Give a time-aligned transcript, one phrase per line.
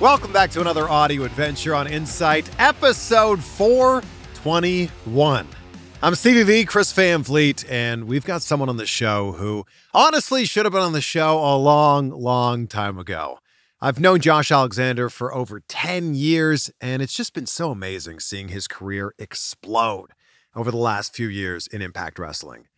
[0.00, 5.46] Welcome back to another audio adventure on Insight, episode 421.
[6.02, 10.46] I'm Stevie V, Chris Van Vliet, and we've got someone on the show who honestly
[10.46, 13.40] should have been on the show a long, long time ago.
[13.78, 18.48] I've known Josh Alexander for over 10 years, and it's just been so amazing seeing
[18.48, 20.12] his career explode
[20.56, 22.68] over the last few years in Impact Wrestling.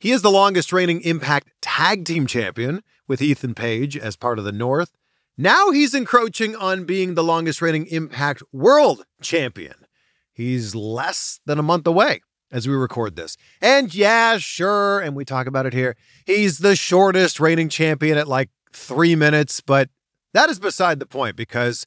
[0.00, 4.44] He is the longest reigning Impact Tag Team Champion with Ethan Page as part of
[4.44, 4.90] the North.
[5.38, 9.86] Now he's encroaching on being the longest reigning Impact World Champion.
[10.32, 13.36] He's less than a month away as we record this.
[13.60, 15.96] And yeah, sure, and we talk about it here.
[16.26, 19.88] He's the shortest reigning champion at like three minutes, but
[20.34, 21.86] that is beside the point because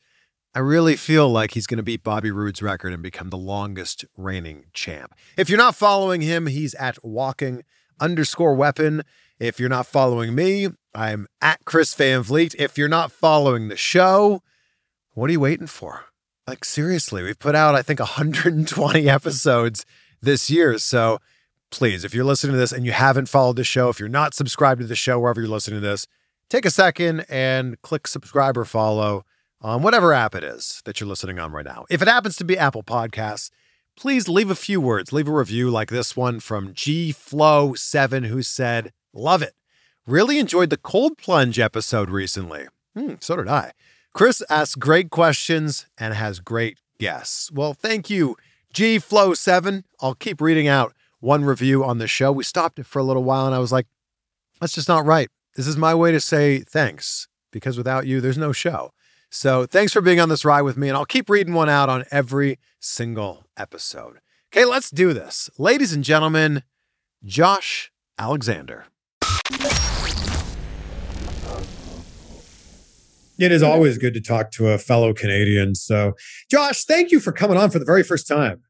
[0.56, 4.05] I really feel like he's going to beat Bobby Roode's record and become the longest
[4.17, 5.14] reigning champ.
[5.38, 7.64] If you're not following him, he's at walking
[8.00, 9.04] underscore weapon.
[9.40, 12.56] If you're not following me, I'm at Chris Van Vliet.
[12.58, 14.42] If you're not following the show,
[15.14, 16.06] what are you waiting for?
[16.48, 19.86] Like, seriously, we've put out, I think, 120 episodes
[20.22, 20.78] this year.
[20.78, 21.20] So
[21.70, 24.34] please, if you're listening to this and you haven't followed the show, if you're not
[24.34, 26.08] subscribed to the show, wherever you're listening to this,
[26.50, 29.26] take a second and click subscribe or follow
[29.60, 31.86] on whatever app it is that you're listening on right now.
[31.90, 33.50] If it happens to be Apple Podcasts,
[33.98, 38.23] please leave a few words, leave a review like this one from G Flow 7
[38.23, 39.55] who said, "Love it.
[40.05, 43.71] Really enjoyed the cold plunge episode recently." Hmm, so did I.
[44.14, 47.52] Chris asks great questions and has great guests.
[47.52, 48.37] Well, thank you,
[48.71, 49.83] G Flow 7.
[49.99, 52.31] I'll keep reading out one review on the show.
[52.31, 53.87] We stopped it for a little while and I was like,
[54.61, 55.30] that's just not right.
[55.55, 58.92] This is my way to say thanks because without you, there's no show.
[59.30, 61.89] So thanks for being on this ride with me, and I'll keep reading one out
[61.89, 64.20] on every single episode.
[64.54, 65.49] Okay, let's do this.
[65.58, 66.64] Ladies and gentlemen,
[67.23, 68.86] Josh Alexander.
[73.38, 75.76] It is always good to talk to a fellow Canadian.
[75.76, 76.14] So,
[76.50, 78.61] Josh, thank you for coming on for the very first time.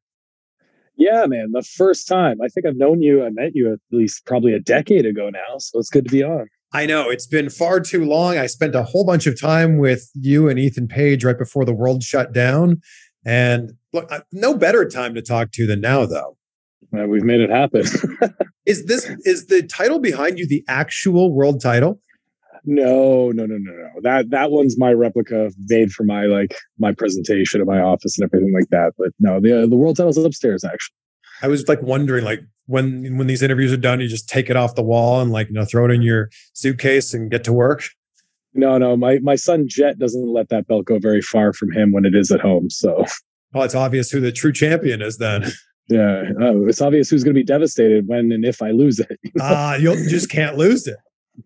[0.97, 2.41] Yeah, man, the first time.
[2.41, 3.23] I think I've known you.
[3.23, 5.57] I met you at least probably a decade ago now.
[5.59, 6.47] So it's good to be on.
[6.71, 8.37] I know it's been far too long.
[8.37, 11.73] I spent a whole bunch of time with you and Ethan Page right before the
[11.73, 12.81] world shut down.
[13.25, 16.37] And look, no better time to talk to than now, though.
[16.95, 17.83] Well, we've made it happen.
[18.65, 21.99] is this is the title behind you the actual world title?
[22.63, 23.89] No, no, no, no, no.
[24.01, 28.25] That that one's my replica made for my like my presentation of my office and
[28.25, 28.93] everything like that.
[28.97, 30.95] But no, the uh, the world title's upstairs actually.
[31.41, 34.55] I was like wondering, like when when these interviews are done, you just take it
[34.55, 37.53] off the wall and like you know throw it in your suitcase and get to
[37.53, 37.83] work.
[38.53, 41.91] No, no, my my son Jet doesn't let that belt go very far from him
[41.91, 42.69] when it is at home.
[42.69, 43.03] So,
[43.53, 45.51] well, it's obvious who the true champion is then.
[45.87, 49.19] Yeah, oh, it's obvious who's going to be devastated when and if I lose it.
[49.39, 49.91] Ah, you, know?
[49.91, 50.97] uh, you just can't lose it.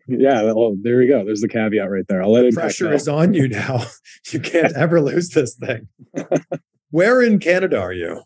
[0.07, 1.25] Yeah well there we go.
[1.25, 2.21] There's the caveat right there.
[2.21, 3.85] I'll let it pressure is on you now.
[4.31, 5.87] You can't ever lose this thing.
[6.91, 8.21] Where in canada are you?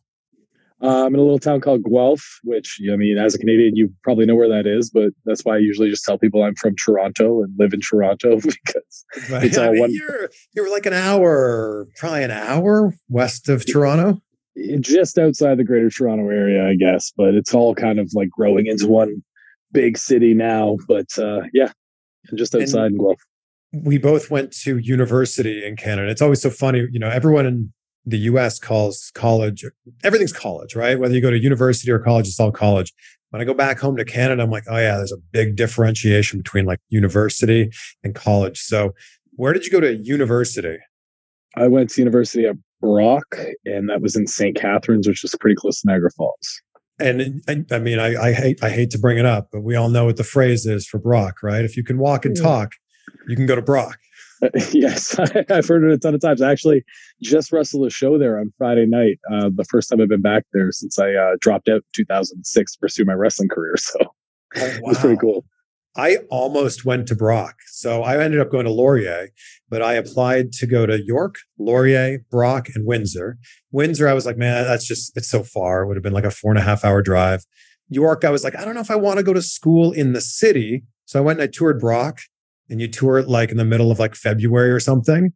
[0.82, 3.90] Uh, i'm in a little town called guelph which i mean as a canadian you
[4.04, 6.76] probably know where that is but that's why i usually just tell people i'm from
[6.76, 9.46] toronto and live in toronto because right.
[9.46, 13.66] it's all I mean, one you're, you're like an hour probably an hour west of
[13.66, 14.22] toronto
[14.80, 18.68] just outside the greater toronto area i guess but it's all kind of like growing
[18.68, 19.24] into one
[19.74, 21.72] big city now, but uh, yeah,
[22.36, 23.20] just outside and in Guelph.
[23.74, 26.10] We both went to university in Canada.
[26.10, 27.74] It's always so funny, you know, everyone in
[28.06, 29.66] the US calls college,
[30.04, 31.00] everything's college, right?
[31.00, 32.94] Whether you go to university or college, it's all college.
[33.32, 36.40] When I go back home to Canada, I'm like, oh yeah, there's a big differentiation
[36.40, 37.72] between like university
[38.04, 38.60] and college.
[38.60, 38.94] So
[39.36, 40.78] where did you go to university?
[41.56, 44.58] I went to university at Brock, and that was in St.
[44.58, 46.62] Catharines, which is pretty close to Niagara Falls.
[47.00, 49.76] And I, I mean, I, I, hate I hate to bring it up, but we
[49.76, 51.64] all know what the phrase is for Brock, right?
[51.64, 52.74] If you can walk and talk,
[53.28, 53.98] you can go to Brock.
[54.44, 55.18] Uh, yes,
[55.50, 56.42] I've heard it a ton of times.
[56.42, 56.84] I actually
[57.22, 59.18] just wrestled a show there on Friday night.
[59.32, 62.74] Uh, the first time I've been back there since I uh, dropped out in 2006
[62.74, 63.76] to pursue my wrestling career.
[63.84, 64.10] So oh,
[64.60, 64.76] wow.
[64.76, 65.46] it was pretty cool.
[65.96, 67.56] I almost went to Brock.
[67.68, 69.30] So I ended up going to Laurier,
[69.70, 73.38] but I applied to go to York, Laurier, Brock, and Windsor.
[73.72, 75.84] Windsor, I was like, man, that's just, it's so far.
[75.84, 77.46] It would have been like a four and a half hour drive.
[77.90, 80.14] York, I was like, I don't know if I want to go to school in
[80.14, 80.84] the city.
[81.06, 82.22] So I went and I toured Brock
[82.70, 85.34] and you tour it like in the middle of like February or something.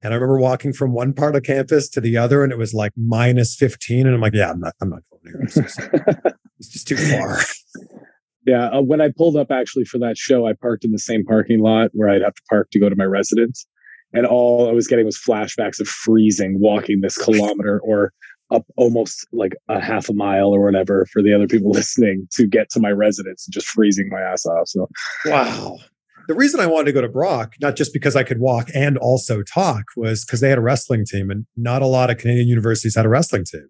[0.00, 2.72] And I remember walking from one part of campus to the other and it was
[2.72, 4.06] like minus 15.
[4.06, 5.40] And I'm like, yeah, I'm not, I'm not going here.
[5.42, 5.80] It's just,
[6.60, 7.38] it's just too far.
[8.48, 11.22] Yeah, uh, when I pulled up actually for that show, I parked in the same
[11.22, 13.66] parking lot where I'd have to park to go to my residence,
[14.14, 18.10] and all I was getting was flashbacks of freezing walking this kilometer or
[18.50, 22.46] up almost like a half a mile or whatever for the other people listening to
[22.46, 24.66] get to my residence and just freezing my ass off.
[24.66, 24.88] So,
[25.26, 25.76] wow.
[26.26, 28.96] The reason I wanted to go to Brock, not just because I could walk and
[28.96, 32.48] also talk, was because they had a wrestling team, and not a lot of Canadian
[32.48, 33.68] universities had a wrestling team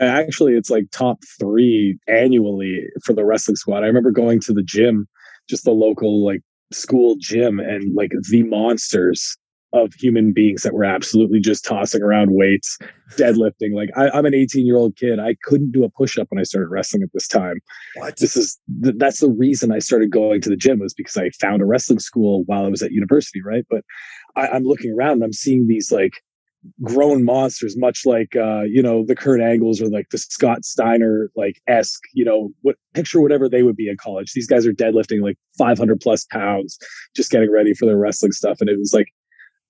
[0.00, 3.82] Uh, actually it's like top three annually for the wrestling squad.
[3.82, 5.06] I remember going to the gym,
[5.48, 6.40] just the local like
[6.72, 9.36] school gym, and like the monsters
[9.72, 12.76] of human beings that were absolutely just tossing around weights,
[13.12, 13.72] deadlifting.
[13.72, 15.20] Like I, am an 18 year old kid.
[15.20, 17.60] I couldn't do a push up when I started wrestling at this time.
[17.94, 18.16] What?
[18.18, 21.30] This is th- that's the reason I started going to the gym was because I
[21.40, 23.64] found a wrestling school while I was at university, right?
[23.70, 23.84] But
[24.34, 26.14] I, I'm looking around and I'm seeing these like
[26.82, 31.30] grown monsters, much like uh, you know the Kurt Angles or like the Scott Steiner
[31.36, 32.02] like esque.
[32.14, 34.32] You know, what picture whatever they would be in college.
[34.32, 36.78] These guys are deadlifting like 500 plus pounds,
[37.14, 39.08] just getting ready for their wrestling stuff, and it was like.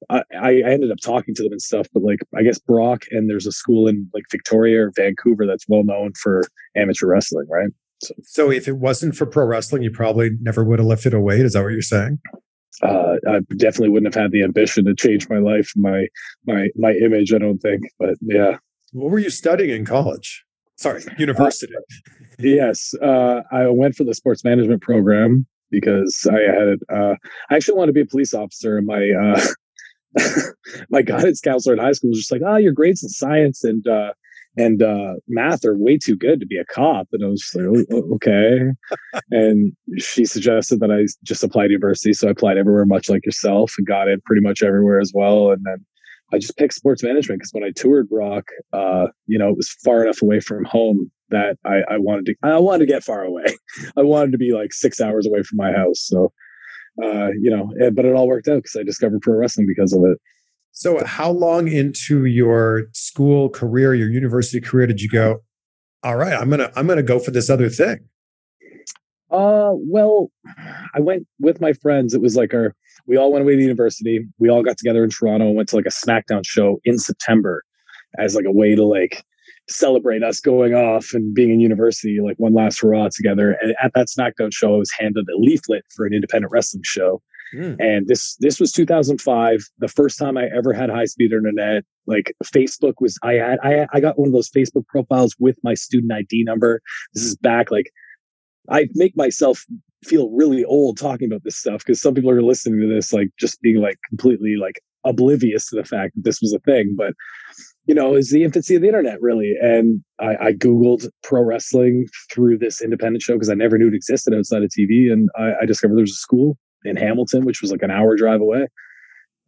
[0.08, 3.28] I, I ended up talking to them and stuff, but like I guess Brock and
[3.28, 6.40] there's a school in like Victoria or Vancouver that's well known for
[6.75, 7.69] amateur wrestling, right?
[8.02, 11.20] So, so if it wasn't for pro wrestling, you probably never would have lifted a
[11.20, 11.43] weight.
[11.44, 12.19] Is that what you're saying?
[12.82, 16.06] Uh, I definitely wouldn't have had the ambition to change my life, my
[16.46, 17.32] my my image.
[17.32, 18.56] I don't think, but yeah.
[18.93, 20.44] What were you studying in college?
[20.76, 21.72] Sorry, university.
[21.76, 26.78] Uh, yes, uh, I went for the sports management program because I had.
[26.93, 27.17] Uh,
[27.50, 30.32] I actually wanted to be a police officer, and my uh,
[30.90, 33.87] my guidance counselor in high school was just like, "Oh, your grades in science and
[33.87, 34.12] uh,
[34.60, 37.08] and uh, math are way too good to be a cop.
[37.12, 38.58] And I was like, oh, okay.
[39.30, 42.12] and she suggested that I just apply to university.
[42.12, 45.50] So I applied everywhere, much like yourself, and got in pretty much everywhere as well.
[45.50, 45.84] And then
[46.32, 49.70] I just picked sports management because when I toured Brock, uh, you know, it was
[49.84, 53.22] far enough away from home that I, I wanted to I wanted to get far
[53.22, 53.46] away.
[53.96, 56.00] I wanted to be like six hours away from my house.
[56.00, 56.32] So
[57.02, 59.92] uh, you know, eh, but it all worked out because I discovered pro wrestling because
[59.92, 60.18] of it.
[60.81, 65.43] So, how long into your school career, your university career, did you go?
[66.03, 67.99] All right, I'm gonna I'm gonna go for this other thing.
[69.31, 70.31] Uh, well,
[70.94, 72.15] I went with my friends.
[72.15, 72.75] It was like our
[73.06, 74.27] we all went away to university.
[74.38, 77.62] We all got together in Toronto and went to like a SmackDown show in September
[78.17, 79.23] as like a way to like
[79.69, 83.55] celebrate us going off and being in university, like one last hurrah together.
[83.61, 87.21] And at that SmackDown show, I was handed a leaflet for an independent wrestling show
[87.55, 87.77] Mm.
[87.79, 91.84] And this this was 2005, the first time I ever had high speed internet.
[92.06, 95.74] Like Facebook was, I had I I got one of those Facebook profiles with my
[95.74, 96.81] student ID number.
[97.15, 97.91] This is back like
[98.69, 99.65] I make myself
[100.05, 103.29] feel really old talking about this stuff because some people are listening to this like
[103.39, 106.94] just being like completely like oblivious to the fact that this was a thing.
[106.96, 107.15] But
[107.86, 109.55] you know, is the infancy of the internet really.
[109.60, 113.94] And I, I Googled pro wrestling through this independent show because I never knew it
[113.94, 115.13] existed outside of TV.
[115.13, 118.17] And I, I discovered there was a school in Hamilton, which was like an hour
[118.17, 118.67] drive away.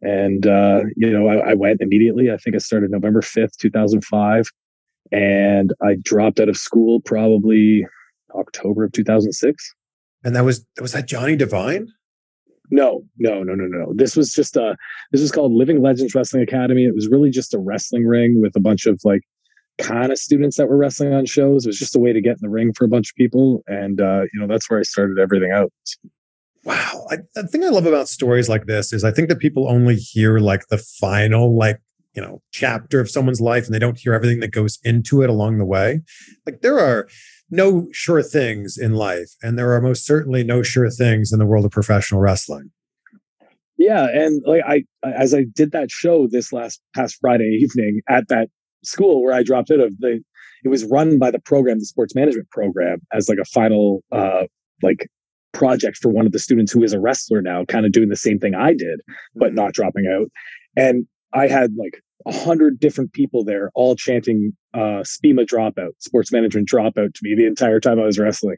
[0.01, 2.29] And, uh, you know, I, I went immediately.
[2.29, 4.45] I think I started November 5th, 2005.
[5.11, 7.85] And I dropped out of school probably
[8.35, 9.75] October of 2006.
[10.25, 11.87] And that was, was that Johnny Devine?
[12.71, 13.93] No, no, no, no, no.
[13.95, 14.75] This was just a,
[15.11, 16.85] this was called Living Legends Wrestling Academy.
[16.85, 19.21] It was really just a wrestling ring with a bunch of like
[19.77, 21.65] kind of students that were wrestling on shows.
[21.65, 23.63] It was just a way to get in the ring for a bunch of people.
[23.67, 25.71] And, uh, you know, that's where I started everything out.
[26.65, 27.07] Wow.
[27.11, 29.95] I, the thing I love about stories like this is I think that people only
[29.95, 31.79] hear like the final, like,
[32.15, 35.29] you know, chapter of someone's life and they don't hear everything that goes into it
[35.29, 36.01] along the way.
[36.45, 37.07] Like, there are
[37.49, 41.45] no sure things in life, and there are most certainly no sure things in the
[41.45, 42.71] world of professional wrestling.
[43.77, 44.07] Yeah.
[44.11, 48.47] And like, I, as I did that show this last past Friday evening at that
[48.83, 50.21] school where I dropped out of the
[50.63, 54.43] it was run by the program, the sports management program, as like a final uh
[54.81, 55.09] like
[55.53, 58.15] project for one of the students who is a wrestler now, kind of doing the
[58.15, 58.99] same thing I did,
[59.35, 59.55] but Mm-hmm.
[59.55, 60.27] not dropping out.
[60.75, 66.31] And I had like a hundred different people there all chanting uh SPEMA dropout, sports
[66.31, 68.57] management dropout to me the entire time I was wrestling.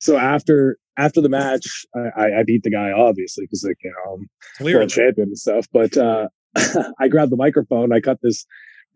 [0.00, 1.66] So after after the match,
[2.16, 4.78] I, I- beat the guy obviously because like you know I'm Clearly.
[4.78, 5.66] world champion and stuff.
[5.72, 6.28] But uh,
[7.00, 7.92] I grabbed the microphone.
[7.92, 8.44] I cut this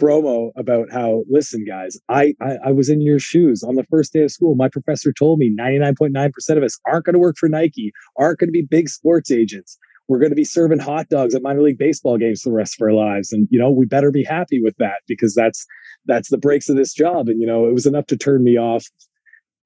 [0.01, 4.13] promo about how listen, guys, I, I I was in your shoes on the first
[4.13, 4.55] day of school.
[4.55, 8.49] My professor told me 99.9% of us aren't going to work for Nike, aren't going
[8.49, 9.79] to be big sports agents.
[10.09, 12.81] We're going to be serving hot dogs at minor league baseball games for the rest
[12.81, 15.67] of our lives, and you know we better be happy with that because that's
[16.07, 17.29] that's the breaks of this job.
[17.29, 18.87] And you know it was enough to turn me off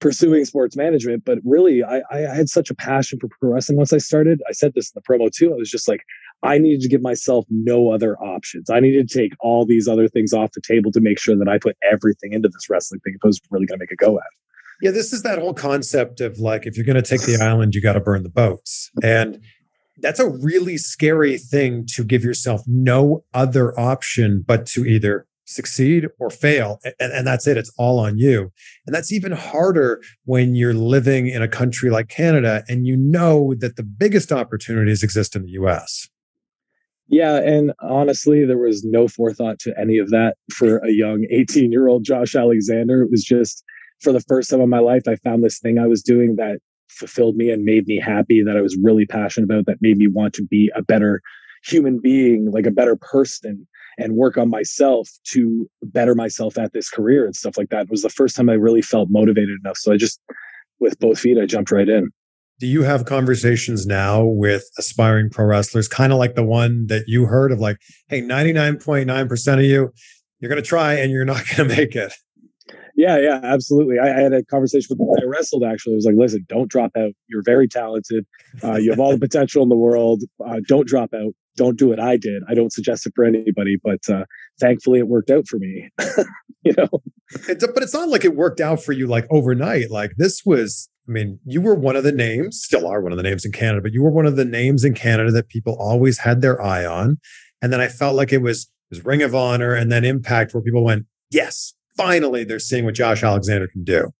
[0.01, 1.25] pursuing sports management.
[1.25, 4.43] But really, I, I had such a passion for pro wrestling once I started.
[4.47, 5.51] I said this in the promo too.
[5.53, 6.01] I was just like,
[6.45, 8.69] I needed to give myself no other options.
[8.71, 11.49] I needed to take all these other things off the table to make sure that
[11.49, 13.97] I put everything into this wrestling thing if I was really going to make a
[13.97, 14.85] go at it.
[14.85, 17.75] Yeah, this is that whole concept of like, if you're going to take the island,
[17.75, 18.91] you got to burn the boats.
[19.03, 19.41] And
[19.99, 26.09] that's a really scary thing to give yourself no other option but to either succeed
[26.19, 26.81] or fail.
[27.01, 27.57] And, and that's it.
[27.57, 28.51] It's all on you.
[28.87, 33.55] And that's even harder when you're living in a country like Canada and you know
[33.59, 36.09] that the biggest opportunities exist in the US.
[37.09, 41.71] Yeah, and honestly, there was no forethought to any of that for a young 18
[41.71, 43.03] year old Josh Alexander.
[43.03, 43.65] It was just
[44.01, 46.59] for the first time in my life, I found this thing I was doing that
[46.89, 50.07] fulfilled me and made me happy, that I was really passionate about, that made me
[50.07, 51.21] want to be a better
[51.65, 53.67] human being, like a better person,
[53.99, 57.85] and work on myself to better myself at this career and stuff like that.
[57.85, 59.77] It was the first time I really felt motivated enough.
[59.79, 60.21] So I just,
[60.81, 62.11] with both feet, I jumped right in.
[62.61, 67.05] Do you have conversations now with aspiring pro wrestlers, kind of like the one that
[67.09, 69.91] you heard of like, hey, 99.9% of you,
[70.41, 72.13] you're going to try and you're not going to make it?
[72.97, 73.99] Yeah, yeah, absolutely.
[73.99, 75.95] I, I had a conversation with the guy I wrestled actually.
[75.95, 77.11] I was like, listen, don't drop out.
[77.29, 78.25] You're very talented.
[78.63, 80.23] Uh, you have all the potential in the world.
[80.45, 81.33] Uh, don't drop out.
[81.57, 82.43] Don't do what I did.
[82.49, 84.25] I don't suggest it for anybody, but uh,
[84.61, 85.89] thankfully it worked out for me.
[86.65, 86.89] you know?
[87.49, 89.91] It's, but it's not like it worked out for you like overnight.
[89.91, 93.19] Like this was, I mean, you were one of the names, still are one of
[93.19, 95.77] the names in Canada, but you were one of the names in Canada that people
[95.79, 97.19] always had their eye on.
[97.61, 100.55] And then I felt like it was, it was Ring of Honor and then Impact
[100.55, 104.11] where people went, yes, finally they're seeing what Josh Alexander can do.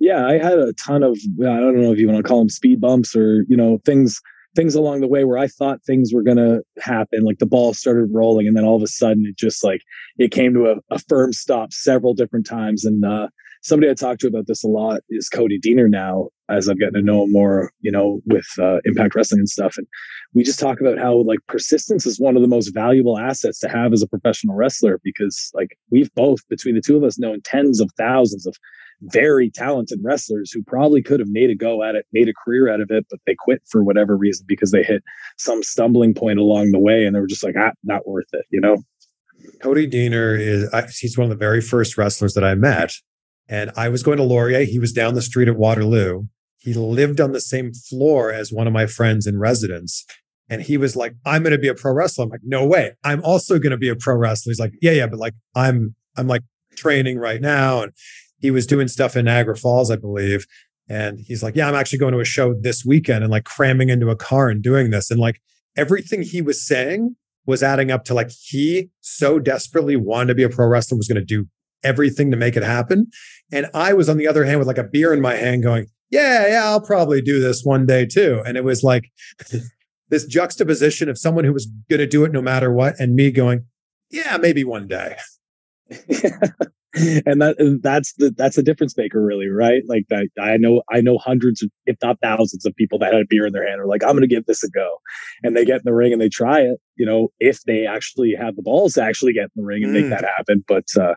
[0.00, 2.48] Yeah, I had a ton of, I don't know if you want to call them
[2.48, 4.20] speed bumps or, you know, things
[4.56, 7.22] things along the way where I thought things were going to happen.
[7.22, 9.82] Like the ball started rolling, and then all of a sudden it just like
[10.18, 12.84] it came to a, a firm stop several different times.
[12.84, 13.28] And uh,
[13.62, 16.94] somebody I talked to about this a lot is Cody Deaner now, as I've gotten
[16.94, 19.76] to know him more, you know, with uh, Impact Wrestling and stuff.
[19.76, 19.86] And
[20.34, 23.68] we just talk about how like persistence is one of the most valuable assets to
[23.68, 27.40] have as a professional wrestler because like we've both between the two of us known
[27.42, 28.56] tens of thousands of
[29.02, 32.72] very talented wrestlers who probably could have made a go at it, made a career
[32.72, 35.02] out of it, but they quit for whatever reason because they hit
[35.36, 38.44] some stumbling point along the way and they were just like, ah, not worth it,
[38.50, 38.76] you know?
[39.62, 42.92] Cody Deaner is, he's one of the very first wrestlers that I met.
[43.48, 44.64] And I was going to Laurier.
[44.64, 46.24] He was down the street at Waterloo.
[46.58, 50.04] He lived on the same floor as one of my friends in residence.
[50.50, 52.24] And he was like, I'm going to be a pro wrestler.
[52.24, 52.92] I'm like, no way.
[53.04, 54.50] I'm also going to be a pro wrestler.
[54.50, 56.42] He's like, yeah, yeah, but like, I'm, I'm like
[56.76, 57.82] training right now.
[57.82, 57.92] And
[58.38, 60.46] he was doing stuff in Niagara Falls, I believe.
[60.88, 63.90] And he's like, yeah, I'm actually going to a show this weekend and like cramming
[63.90, 65.10] into a car and doing this.
[65.10, 65.40] And like
[65.76, 67.14] everything he was saying
[67.46, 71.08] was adding up to like he so desperately wanted to be a pro wrestler, was
[71.08, 71.46] going to do
[71.84, 73.06] everything to make it happen.
[73.52, 75.86] And I was on the other hand with like a beer in my hand going,
[76.10, 78.42] yeah, yeah, I'll probably do this one day too.
[78.46, 79.10] And it was like
[80.08, 83.30] this juxtaposition of someone who was going to do it no matter what, and me
[83.30, 83.66] going,
[84.10, 85.16] yeah, maybe one day.
[87.26, 91.02] and that that's the that's the difference maker really right like that i know i
[91.02, 93.78] know hundreds of, if not thousands of people that had a beer in their hand
[93.78, 94.96] are like i'm gonna give this a go
[95.42, 98.34] and they get in the ring and they try it you know if they actually
[98.34, 100.00] have the balls to actually get in the ring and Mm.
[100.00, 101.14] make that happen but uh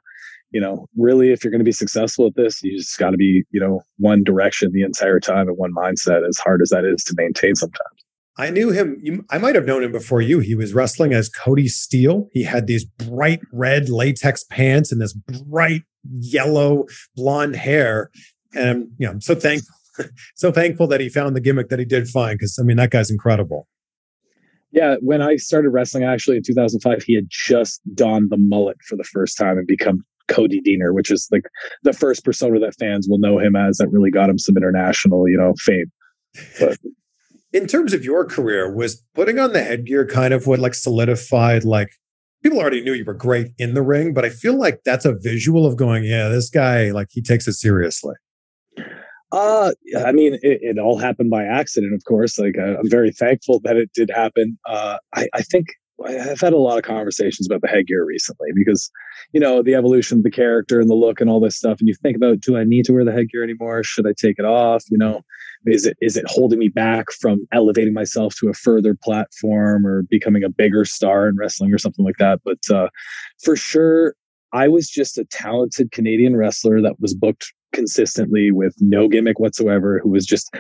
[0.52, 3.18] you know really if you're going to be successful at this you just got to
[3.18, 6.86] be you know one direction the entire time and one mindset as hard as that
[6.86, 8.02] is to maintain sometimes
[8.38, 8.98] I knew him.
[9.02, 10.40] You, I might have known him before you.
[10.40, 12.30] He was wrestling as Cody Steele.
[12.32, 15.84] He had these bright red latex pants and this bright
[16.20, 18.10] yellow blonde hair.
[18.56, 19.76] And I'm, you know, I'm so thankful,
[20.36, 22.40] so thankful that he found the gimmick that he did find.
[22.40, 23.68] Because I mean, that guy's incredible.
[24.72, 28.96] Yeah, when I started wrestling, actually in 2005, he had just donned the mullet for
[28.96, 31.44] the first time and become Cody Deaner, which is like
[31.84, 35.28] the first persona that fans will know him as that really got him some international,
[35.28, 35.92] you know, fame.
[36.60, 36.78] But
[37.54, 41.66] In terms of your career, was putting on the headgear kind of what like solidified
[41.66, 41.90] like
[42.44, 45.14] people already knew you were great in the ring, but I feel like that's a
[45.14, 48.16] visual of going, yeah, this guy, like he takes it seriously.
[49.32, 49.72] Uh,
[50.06, 52.38] I mean, it, it all happened by accident, of course.
[52.38, 54.58] Like, uh, I'm very thankful that it did happen.
[54.66, 55.68] Uh, I, I think
[56.06, 58.92] I've had a lot of conversations about the headgear recently because,
[59.34, 61.80] you know, the evolution of the character and the look and all this stuff.
[61.80, 63.84] And you think about, do I need to wear the headgear anymore?
[63.84, 64.84] Should I take it off?
[64.90, 65.22] You know,
[65.66, 70.04] is it is it holding me back from elevating myself to a further platform or
[70.04, 72.40] becoming a bigger star in wrestling or something like that?
[72.44, 72.90] But uh,
[73.44, 74.16] for sure,
[74.54, 80.00] I was just a talented Canadian wrestler that was booked consistently with no gimmick whatsoever,
[80.04, 80.54] who was just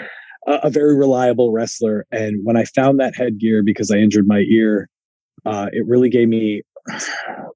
[0.48, 2.05] a, a very reliable wrestler.
[2.12, 4.89] And when I found that headgear because I injured my ear,
[5.45, 6.62] uh, it really gave me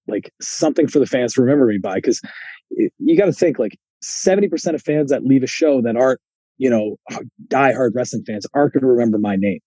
[0.07, 1.95] like something for the fans to remember me by.
[1.95, 2.21] Because
[2.69, 6.19] you got to think like 70% of fans that leave a show that aren't,
[6.57, 6.97] you know,
[7.47, 9.59] die-hard wrestling fans aren't going to remember my name.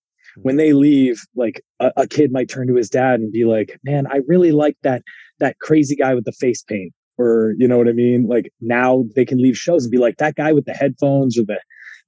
[0.42, 3.76] When they leave, like a, a kid might turn to his dad and be like,
[3.82, 5.02] "Man, I really like that
[5.40, 8.26] that crazy guy with the face paint." or you know what I mean?
[8.26, 11.42] Like now they can leave shows and be like that guy with the headphones or
[11.42, 11.60] the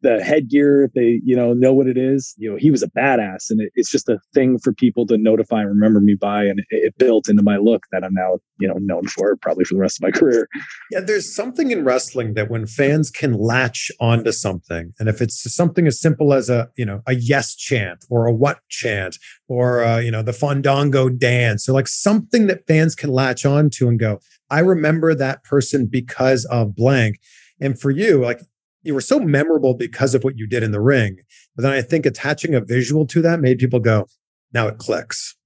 [0.03, 2.91] the headgear if they you know know what it is you know he was a
[2.91, 3.51] badass.
[3.51, 6.61] And it, it's just a thing for people to notify and remember me by and
[6.61, 9.75] it, it, built into my look that i'm now you know known for probably for
[9.75, 10.49] the rest of my career.
[10.91, 15.53] Yeah there's something in wrestling that when fans can latch onto something and if it's
[15.55, 19.17] something as simple as a you know a yes chant or a what chant
[19.49, 23.89] or uh, you know the fandango dance or like something that fans can latch onto
[23.89, 24.19] and go
[24.51, 27.21] i remember that person because of blank.
[27.61, 28.41] And for you like
[28.83, 31.19] you were so memorable because of what you did in the ring.
[31.57, 34.07] But then I think attaching a visual to that made people go,
[34.53, 35.37] now it clicks.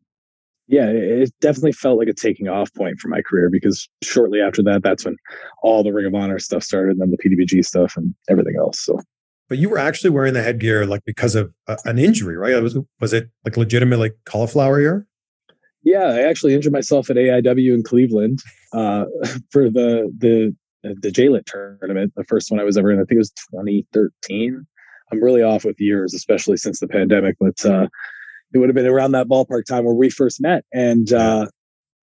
[0.67, 4.63] Yeah, it definitely felt like a taking off point for my career because shortly after
[4.63, 5.17] that, that's when
[5.63, 8.81] all the Ring of Honor stuff started, and then the PWG stuff and everything else.
[8.81, 8.99] So,
[9.51, 12.63] but you were actually wearing the headgear like because of a, an injury, right?
[12.63, 15.07] Was was it like legitimately cauliflower ear?
[15.83, 19.05] Yeah, I actually injured myself at AIW in Cleveland uh,
[19.51, 20.57] for the the
[21.01, 22.99] the JLIT tournament, the first one I was ever in.
[22.99, 24.67] I think it was 2013.
[25.13, 27.89] I'm really off with years, especially since the pandemic, but uh,
[28.53, 30.65] it would have been around that ballpark time where we first met.
[30.73, 31.47] And uh,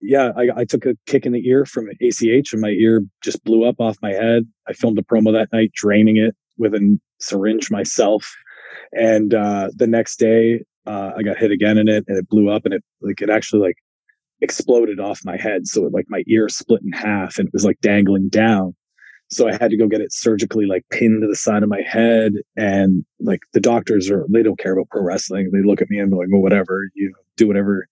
[0.00, 3.42] yeah, I, I, took a kick in the ear from ACH, and my ear just
[3.44, 4.44] blew up off my head.
[4.68, 8.34] I filmed a promo that night, draining it with a syringe myself.
[8.92, 12.50] And uh, the next day, uh, I got hit again in it, and it blew
[12.50, 13.76] up, and it like it actually like
[14.42, 15.66] exploded off my head.
[15.66, 18.74] So it, like my ear split in half and it was like dangling down.
[19.32, 21.80] So I had to go get it surgically like pinned to the side of my
[21.80, 22.34] head.
[22.56, 25.50] And like the doctors are, they don't care about pro wrestling.
[25.52, 27.88] They look at me and be like, well, whatever, you do whatever,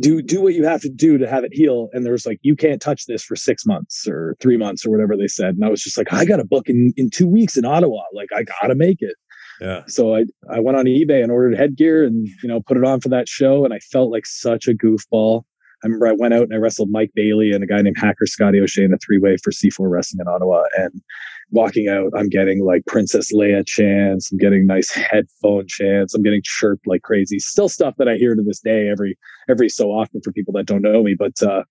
[0.00, 1.88] do, do what you have to do to have it heal.
[1.92, 5.16] And there's like, you can't touch this for six months or three months or whatever
[5.16, 5.54] they said.
[5.54, 8.02] And I was just like, I got a book in, in two weeks in Ottawa.
[8.12, 9.14] Like I gotta make it.
[9.60, 9.82] Yeah.
[9.86, 13.00] So I I went on eBay and ordered headgear and you know put it on
[13.00, 15.44] for that show and I felt like such a goofball.
[15.84, 18.26] I remember I went out and I wrestled Mike Bailey and a guy named Hacker
[18.26, 20.62] Scotty O'Shea in a three way for C4 Wrestling in Ottawa.
[20.78, 21.02] And
[21.50, 24.32] walking out, I'm getting like Princess Leia chants.
[24.32, 26.14] I'm getting nice headphone chants.
[26.14, 27.38] I'm getting chirped like crazy.
[27.38, 30.66] Still stuff that I hear to this day every every so often for people that
[30.66, 31.14] don't know me.
[31.18, 31.64] But uh,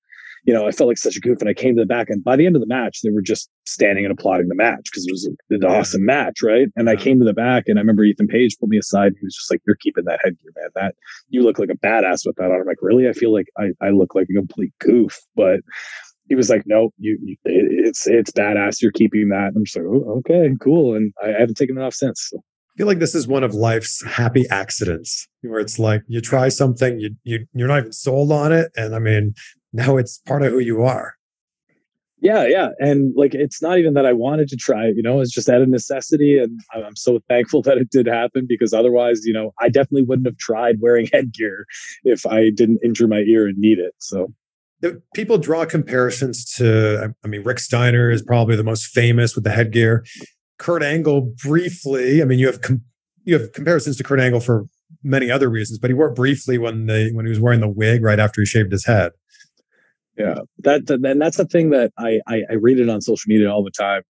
[0.45, 1.39] you know, I felt like such a goof.
[1.41, 3.21] And I came to the back, and by the end of the match, they were
[3.21, 6.67] just standing and applauding the match because it was an awesome match, right?
[6.75, 9.07] And I came to the back, and I remember Ethan Page pulled me aside.
[9.07, 10.69] And he was just like, "You're keeping that headgear, man.
[10.75, 10.95] That
[11.29, 13.09] you look like a badass with that on." I'm like, "Really?
[13.09, 15.61] I feel like I, I look like a complete goof." But
[16.29, 18.81] he was like, "No, you, you it's it's badass.
[18.81, 21.81] You're keeping that." I'm just like, oh, "Okay, cool." And I, I haven't taken it
[21.81, 22.29] off since.
[22.31, 22.37] So.
[22.37, 26.49] I feel like this is one of life's happy accidents where it's like you try
[26.49, 29.33] something, you you you're not even sold on it, and I mean,
[29.75, 31.15] now it's part of who you are.
[32.25, 32.69] Yeah, yeah.
[32.79, 35.49] And like it's not even that I wanted to try it, you know, it's just
[35.49, 36.39] out of necessity.
[36.39, 40.25] And I'm so thankful that it did happen because otherwise, you know, I definitely wouldn't
[40.25, 41.65] have tried wearing headgear
[42.03, 43.93] if I didn't injure my ear and need it.
[43.99, 44.33] So
[45.13, 49.51] people draw comparisons to I mean Rick Steiner is probably the most famous with the
[49.51, 50.03] headgear.
[50.57, 52.83] Kurt Angle briefly, I mean you have com-
[53.23, 54.65] you have comparisons to Kurt Angle for
[55.03, 57.69] many other reasons, but he wore it briefly when they when he was wearing the
[57.69, 59.11] wig right after he shaved his head
[60.17, 63.51] yeah that and that's the thing that I, I, I read it on social media
[63.51, 64.01] all the time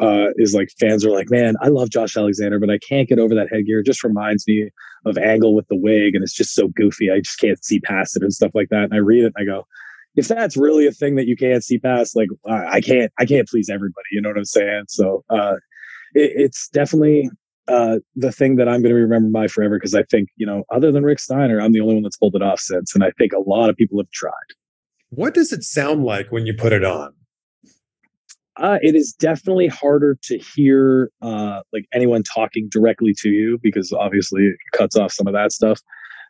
[0.00, 3.18] uh is like fans are like man i love josh alexander but i can't get
[3.18, 4.70] over that headgear it just reminds me
[5.06, 8.16] of angle with the wig and it's just so goofy i just can't see past
[8.16, 9.66] it and stuff like that and i read it and i go
[10.14, 13.48] if that's really a thing that you can't see past like i can't i can't
[13.48, 15.54] please everybody you know what i'm saying so uh
[16.14, 17.30] it, it's definitely
[17.68, 20.64] uh, the thing that I'm going to remember by forever because I think, you know,
[20.72, 22.94] other than Rick Steiner, I'm the only one that's pulled it off since.
[22.94, 24.32] And I think a lot of people have tried.
[25.10, 27.12] What does it sound like when you put it on?
[28.56, 33.92] Uh, it is definitely harder to hear uh, like anyone talking directly to you because
[33.92, 35.80] obviously it cuts off some of that stuff.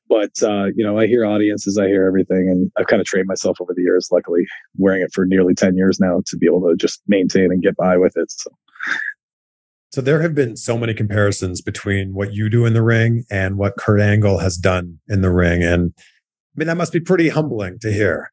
[0.08, 3.26] but uh, you know, I hear audiences, I hear everything, and I've kind of trained
[3.28, 4.08] myself over the years.
[4.10, 7.62] Luckily, wearing it for nearly ten years now to be able to just maintain and
[7.62, 8.30] get by with it.
[8.30, 8.50] So.
[9.90, 13.56] So there have been so many comparisons between what you do in the ring and
[13.56, 15.62] what Kurt Angle has done in the ring.
[15.62, 18.30] And I mean, that must be pretty humbling to hear.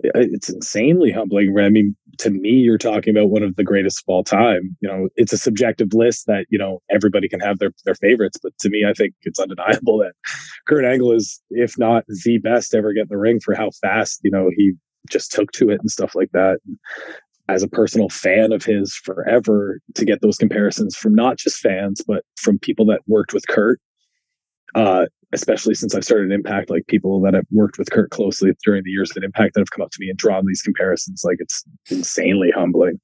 [0.00, 1.58] It's insanely humbling.
[1.58, 4.76] I mean, to me, you're talking about one of the greatest of all time.
[4.80, 8.38] You know, it's a subjective list that, you know, everybody can have their, their favorites.
[8.40, 10.12] But to me, I think it's undeniable that
[10.68, 14.20] Kurt Angle is, if not the best ever get in the ring for how fast,
[14.22, 14.72] you know, he
[15.10, 16.58] just took to it and stuff like that
[17.48, 22.02] as a personal fan of his forever to get those comparisons from not just fans,
[22.06, 23.80] but from people that worked with Kurt.
[24.74, 28.82] Uh, especially since I've started Impact, like people that have worked with Kurt closely during
[28.84, 31.22] the years at Impact that have come up to me and drawn these comparisons.
[31.24, 33.00] Like it's insanely humbling.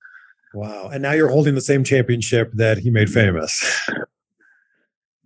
[0.54, 0.88] Wow.
[0.88, 3.88] And now you're holding the same championship that he made famous.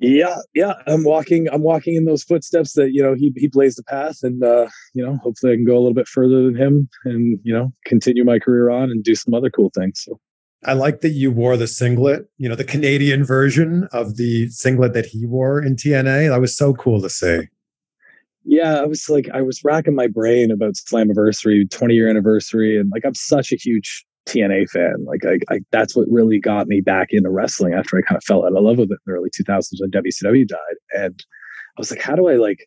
[0.01, 0.75] Yeah, yeah.
[0.87, 1.49] I'm walking.
[1.51, 4.69] I'm walking in those footsteps that you know he he blazed the path, and uh,
[4.95, 7.73] you know hopefully I can go a little bit further than him, and you know
[7.85, 10.01] continue my career on and do some other cool things.
[10.05, 10.21] So.
[10.65, 14.93] I like that you wore the singlet, you know, the Canadian version of the singlet
[14.95, 16.31] that he wore in TNA.
[16.31, 17.43] That was so cool to see.
[18.45, 22.79] Yeah, I was like, I was racking my brain about Slammiversary, 20 year anniversary.
[22.79, 25.05] And like, I'm such a huge TNA fan.
[25.05, 28.25] Like, I, I, that's what really got me back into wrestling after I kind of
[28.25, 30.59] fell out of love with it in the early 2000s when WCW died.
[30.95, 31.23] And
[31.77, 32.67] I was like, how do I like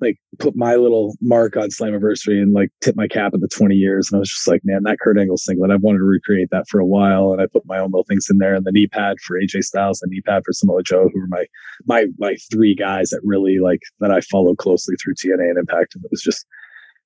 [0.00, 3.74] like put my little mark on Slammiversary and like tip my cap at the 20
[3.74, 4.10] years.
[4.10, 6.68] And I was just like, man, that Kurt Angle singlet, I've wanted to recreate that
[6.68, 7.32] for a while.
[7.32, 9.64] And I put my own little things in there and the knee pad for AJ
[9.64, 11.46] Styles, the knee pad for Samoa Joe, who were my
[11.86, 15.94] my my three guys that really like that I followed closely through TNA and Impact.
[15.94, 16.46] And it was just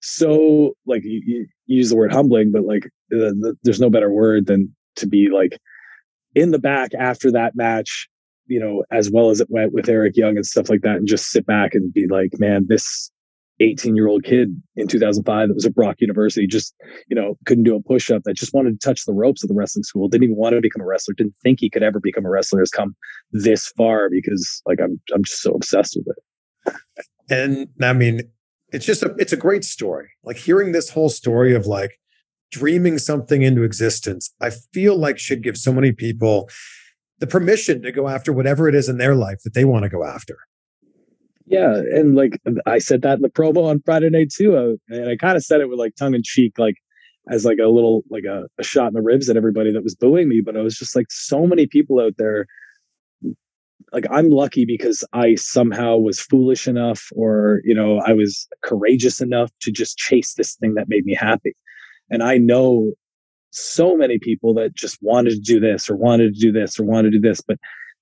[0.01, 4.11] so like you, you use the word humbling, but like the, the, there's no better
[4.11, 5.59] word than to be like
[6.35, 8.09] in the back after that match
[8.51, 11.07] you know, as well as it went with Eric Young and stuff like that, and
[11.07, 13.11] just sit back and be like, man, this
[13.61, 16.75] 18 year old kid in 2005 that was at Brock University just,
[17.09, 19.49] you know, couldn't do a push up that just wanted to touch the ropes of
[19.49, 22.01] the wrestling school, didn't even want to become a wrestler, didn't think he could ever
[22.01, 22.97] become a wrestler, has come
[23.33, 26.75] this far because like I'm I'm just so obsessed with it.
[27.31, 28.23] And I mean,
[28.73, 30.09] it's just a it's a great story.
[30.25, 32.01] Like hearing this whole story of like
[32.51, 36.49] dreaming something into existence, I feel like should give so many people
[37.21, 39.89] the permission to go after whatever it is in their life that they want to
[39.89, 40.39] go after.
[41.47, 45.17] Yeah, and like I said that in the promo on Friday night too, and I
[45.17, 46.77] kind of said it with like tongue in cheek, like
[47.29, 49.95] as like a little like a, a shot in the ribs at everybody that was
[49.95, 50.41] booing me.
[50.41, 52.47] But I was just like, so many people out there.
[53.93, 59.21] Like I'm lucky because I somehow was foolish enough, or you know, I was courageous
[59.21, 61.57] enough to just chase this thing that made me happy.
[62.11, 62.93] And I know
[63.51, 66.85] so many people that just wanted to do this or wanted to do this or
[66.85, 67.59] wanted to do this, but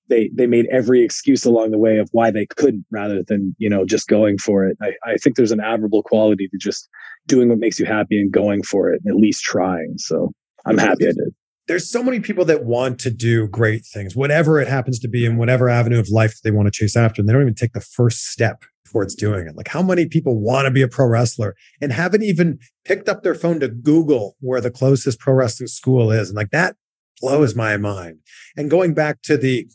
[0.09, 3.69] they they made every excuse along the way of why they couldn't rather than you
[3.69, 4.77] know just going for it.
[4.81, 6.89] I, I think there's an admirable quality to just
[7.27, 9.93] doing what makes you happy and going for it and at least trying.
[9.97, 10.31] So
[10.65, 11.33] I'm happy I did.
[11.67, 15.23] There's so many people that want to do great things, whatever it happens to be
[15.23, 17.73] in whatever avenue of life they want to chase after, and they don't even take
[17.73, 19.55] the first step towards doing it.
[19.55, 23.23] Like how many people want to be a pro wrestler and haven't even picked up
[23.23, 26.29] their phone to Google where the closest pro wrestling school is.
[26.29, 26.75] And like that
[27.21, 28.19] blows my mind.
[28.57, 29.67] And going back to the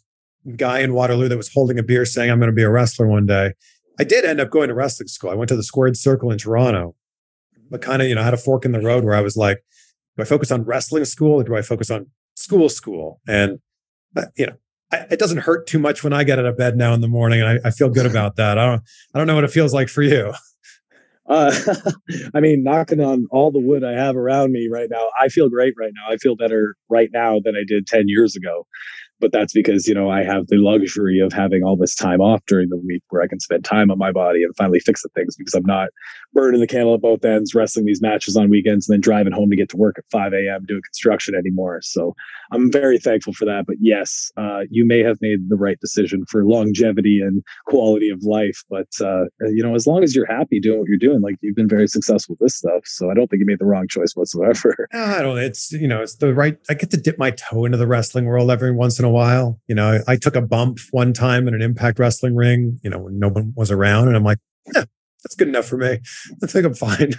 [0.57, 3.07] guy in Waterloo that was holding a beer saying, I'm going to be a wrestler
[3.07, 3.53] one day.
[3.99, 5.31] I did end up going to wrestling school.
[5.31, 6.97] I went to the Squared Circle in Toronto,
[7.71, 9.37] but kind of, you know, I had a fork in the road where I was
[9.37, 9.63] like,
[10.17, 13.21] do I focus on wrestling school or do I focus on school school?
[13.29, 13.61] And,
[14.37, 14.57] you know,
[14.93, 17.09] I, it doesn't hurt too much when I get out of bed now in the
[17.09, 18.59] morning, and I, I feel good about that.
[18.59, 18.83] I don't,
[19.15, 20.33] I don't know what it feels like for you.
[21.27, 21.55] Uh,
[22.35, 25.49] I mean, knocking on all the wood I have around me right now, I feel
[25.49, 26.13] great right now.
[26.13, 28.67] I feel better right now than I did 10 years ago
[29.21, 32.43] but that's because you know I have the luxury of having all this time off
[32.47, 35.09] during the week where I can spend time on my body and finally fix the
[35.11, 35.89] things because I'm not
[36.33, 39.51] burning the candle at both ends, wrestling these matches on weekends, and then driving home
[39.51, 40.65] to get to work at 5 a.m.
[40.67, 41.81] doing construction anymore.
[41.83, 42.15] So
[42.51, 43.65] I'm very thankful for that.
[43.67, 48.23] But yes, uh, you may have made the right decision for longevity and quality of
[48.25, 48.65] life.
[48.69, 51.57] But uh, you know, as long as you're happy doing what you're doing, like you've
[51.57, 52.83] been very successful with this stuff.
[52.85, 54.89] So I don't think you made the wrong choice whatsoever.
[54.93, 55.39] I don't.
[55.39, 56.59] It's you know, it's the right.
[56.69, 59.13] I get to dip my toe into the wrestling world every once in in a
[59.15, 59.61] while.
[59.69, 62.99] You know, I, took a bump one time in an impact wrestling ring, you know,
[62.99, 64.09] when no one was around.
[64.09, 64.39] And I'm like,
[64.75, 64.85] yeah,
[65.23, 66.01] that's good enough for me.
[66.43, 67.15] I think I'm fine.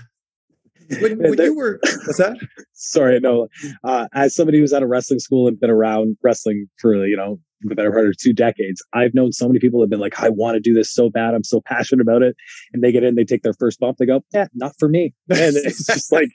[1.02, 2.38] When, when you were, what's that?
[2.74, 3.48] Sorry, no.
[3.84, 7.40] Uh, as somebody who's at a wrestling school and been around wrestling for, you know,
[7.62, 10.30] the better part of two decades, I've known so many people have been like, I
[10.30, 11.34] want to do this so bad.
[11.34, 12.36] I'm so passionate about it.
[12.74, 15.14] And they get in, they take their first bump, they go, yeah, not for me.
[15.32, 16.30] And it's just like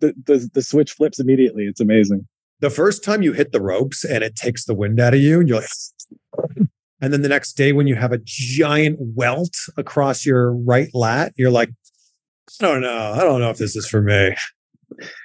[0.00, 1.64] the, the, the switch flips immediately.
[1.64, 2.26] It's amazing
[2.60, 5.40] the first time you hit the ropes and it takes the wind out of you
[5.40, 6.68] and you're like
[7.00, 11.32] And then the next day, when you have a giant welt across your right lat,
[11.36, 11.70] you're like,
[12.60, 13.12] I don't know.
[13.16, 14.34] I don't know if this is for me.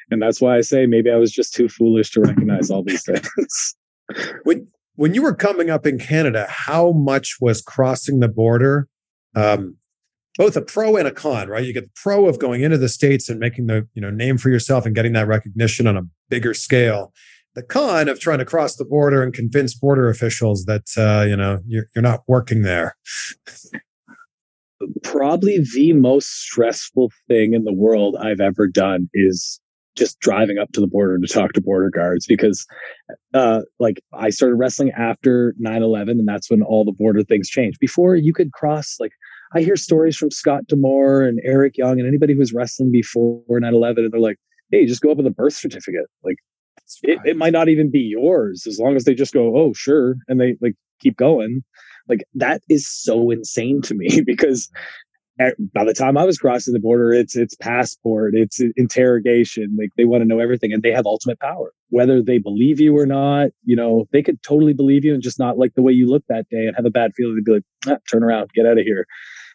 [0.10, 3.04] And that's why I say maybe I was just too foolish to recognize all these
[3.04, 3.76] things.
[4.44, 8.88] when when you were coming up in Canada, how much was crossing the border
[9.36, 9.76] um,
[10.38, 11.66] both a pro and a con, right?
[11.66, 14.38] You get the pro of going into the states and making the you know name
[14.38, 17.14] for yourself and getting that recognition on a bigger scale.
[17.56, 21.38] The con of trying to cross the border and convince border officials that uh, you
[21.38, 22.96] know you're, you're not working there.
[25.04, 29.62] Probably the most stressful thing in the world I've ever done is
[29.96, 32.68] just driving up to the border to talk to border guards because
[33.34, 37.80] uh like I started wrestling after 9/11 and that's when all the border things changed.
[37.80, 39.14] Before you could cross like
[39.56, 43.42] I hear stories from Scott D'Amore and Eric Young and anybody who was wrestling before
[43.50, 44.38] 9/11 and they're like,
[44.76, 46.38] "Hey, just go up with a birth certificate." Like
[47.04, 50.16] it, it might not even be yours as long as they just go, "Oh, sure,"
[50.28, 51.64] and they like keep going.
[52.08, 54.70] Like that is so insane to me because
[55.74, 59.76] by the time I was crossing the border, it's it's passport, it's interrogation.
[59.78, 62.98] Like they want to know everything, and they have ultimate power, whether they believe you
[62.98, 63.50] or not.
[63.66, 66.24] You know, they could totally believe you and just not like the way you look
[66.30, 67.36] that day and have a bad feeling.
[67.36, 69.06] to be like, ah, turn around, get out of here.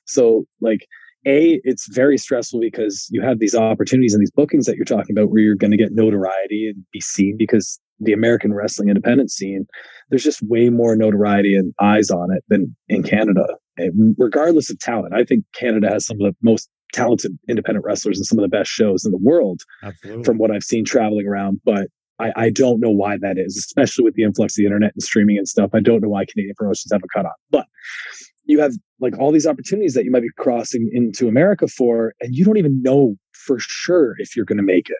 [0.05, 0.87] So, like,
[1.27, 5.17] a, it's very stressful because you have these opportunities and these bookings that you're talking
[5.17, 9.31] about where you're going to get notoriety and be seen because the American wrestling independent
[9.31, 9.67] scene,
[10.09, 13.45] there's just way more notoriety and eyes on it than in Canada.
[13.77, 18.19] And regardless of talent, I think Canada has some of the most talented independent wrestlers
[18.19, 20.25] and some of the best shows in the world Absolutely.
[20.25, 21.61] from what I've seen traveling around.
[21.65, 24.93] But I, I, don't know why that is, especially with the influx of the internet
[24.95, 25.71] and streaming and stuff.
[25.73, 27.33] I don't know why Canadian promotions have a cutoff.
[27.51, 27.67] But
[28.51, 32.35] you have like all these opportunities that you might be crossing into America for, and
[32.35, 34.97] you don't even know for sure if you're going to make it.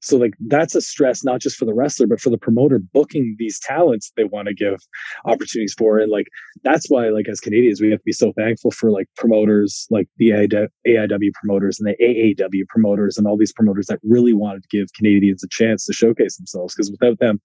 [0.00, 3.36] So like that's a stress not just for the wrestler but for the promoter booking
[3.38, 4.80] these talents they want to give
[5.26, 6.26] opportunities for and like
[6.64, 10.08] that's why like as Canadians we have to be so thankful for like promoters like
[10.16, 14.76] the AIW promoters and the AAW promoters and all these promoters that really wanted to
[14.76, 17.40] give Canadians a chance to showcase themselves because without them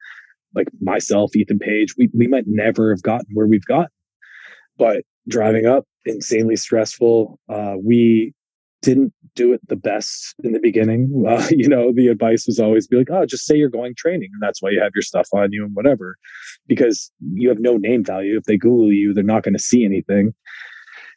[0.56, 3.92] like myself Ethan Page we we might never have gotten where we've gotten
[4.80, 8.34] but driving up insanely stressful uh, we
[8.82, 11.12] didn't do it the best in the beginning.
[11.28, 14.30] Uh, you know, the advice was always be like, oh, just say you're going training.
[14.32, 16.16] And that's why you have your stuff on you and whatever,
[16.68, 18.38] because you have no name value.
[18.38, 20.34] If they Google you, they're not going to see anything.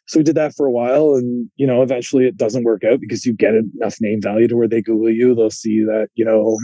[0.07, 1.15] So we did that for a while.
[1.15, 4.57] And, you know, eventually it doesn't work out because you get enough name value to
[4.57, 5.33] where they Google you.
[5.33, 6.57] They'll see that, you know,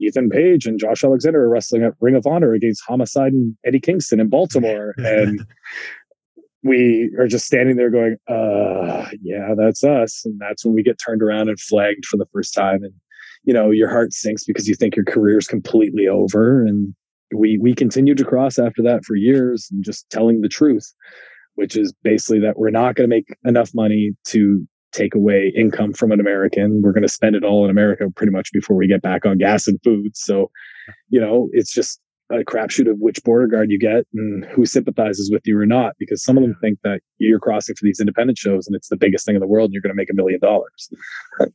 [0.00, 3.80] Ethan Page and Josh Alexander are wrestling at Ring of Honor against Homicide and Eddie
[3.80, 4.94] Kingston in Baltimore.
[4.96, 5.44] and
[6.62, 10.22] we are just standing there going, uh, yeah, that's us.
[10.24, 12.82] And that's when we get turned around and flagged for the first time.
[12.82, 12.92] And,
[13.44, 16.64] you know, your heart sinks because you think your career is completely over.
[16.64, 16.94] And
[17.34, 20.92] we, we continued to cross after that for years and just telling the truth,
[21.54, 25.92] which is basically that we're not going to make enough money to take away income
[25.92, 26.82] from an American.
[26.82, 29.38] We're going to spend it all in America pretty much before we get back on
[29.38, 30.16] gas and food.
[30.16, 30.50] So,
[31.08, 35.30] you know, it's just a crapshoot of which border guard you get and who sympathizes
[35.30, 38.38] with you or not, because some of them think that you're crossing for these independent
[38.38, 40.14] shows and it's the biggest thing in the world and you're going to make a
[40.14, 40.90] million dollars.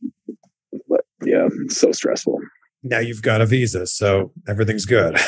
[0.90, 2.38] But yeah, it's so stressful.
[2.84, 5.18] Now you've got a visa, so everything's good.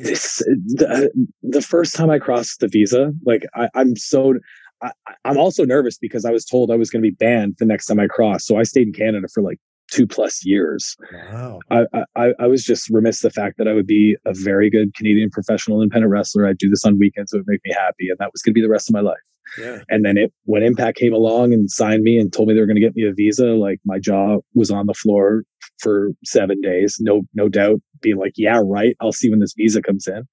[0.00, 1.10] This, the,
[1.42, 4.34] the first time I crossed the visa, like I, I'm so
[4.80, 4.92] I,
[5.24, 7.86] am also nervous because I was told I was going to be banned the next
[7.86, 8.46] time I crossed.
[8.46, 9.58] So I stayed in Canada for like
[9.90, 10.96] two plus years.
[11.12, 11.60] Wow.
[11.70, 11.84] I,
[12.16, 15.30] I, I was just remiss the fact that I would be a very good Canadian
[15.30, 16.46] professional independent wrestler.
[16.46, 17.32] I'd do this on weekends.
[17.32, 18.08] It would make me happy.
[18.08, 19.16] And that was going to be the rest of my life.
[19.58, 19.78] Yeah.
[19.88, 22.66] And then it, when Impact came along and signed me and told me they were
[22.66, 25.44] going to get me a visa, like my jaw was on the floor
[25.80, 26.98] for seven days.
[27.00, 28.94] No, no doubt being like, yeah, right.
[29.00, 30.24] I'll see when this visa comes in.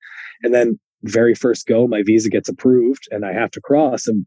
[0.43, 4.07] And then very first go, my visa gets approved and I have to cross.
[4.07, 4.25] And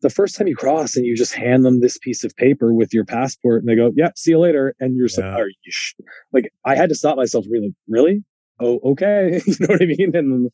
[0.00, 2.92] the first time you cross and you just hand them this piece of paper with
[2.92, 4.74] your passport and they go, yeah, see you later.
[4.80, 5.36] And you're yeah.
[5.36, 5.94] so, you sh-?
[6.32, 8.24] like, I had to stop myself really, really?
[8.60, 9.40] Oh, okay.
[9.46, 10.14] you know what I mean?
[10.14, 10.50] And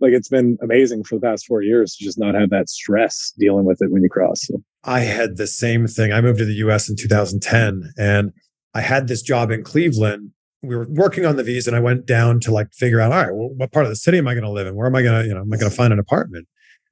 [0.00, 3.32] like, it's been amazing for the past four years to just not have that stress
[3.38, 4.42] dealing with it when you cross.
[4.42, 4.62] So.
[4.84, 6.12] I had the same thing.
[6.12, 8.32] I moved to the US in 2010 and
[8.74, 10.32] I had this job in Cleveland
[10.62, 13.24] we were working on the visa and I went down to like figure out, all
[13.24, 14.74] right, well, what part of the city am I going to live in?
[14.74, 16.48] Where am I going to, you know, am I going to find an apartment?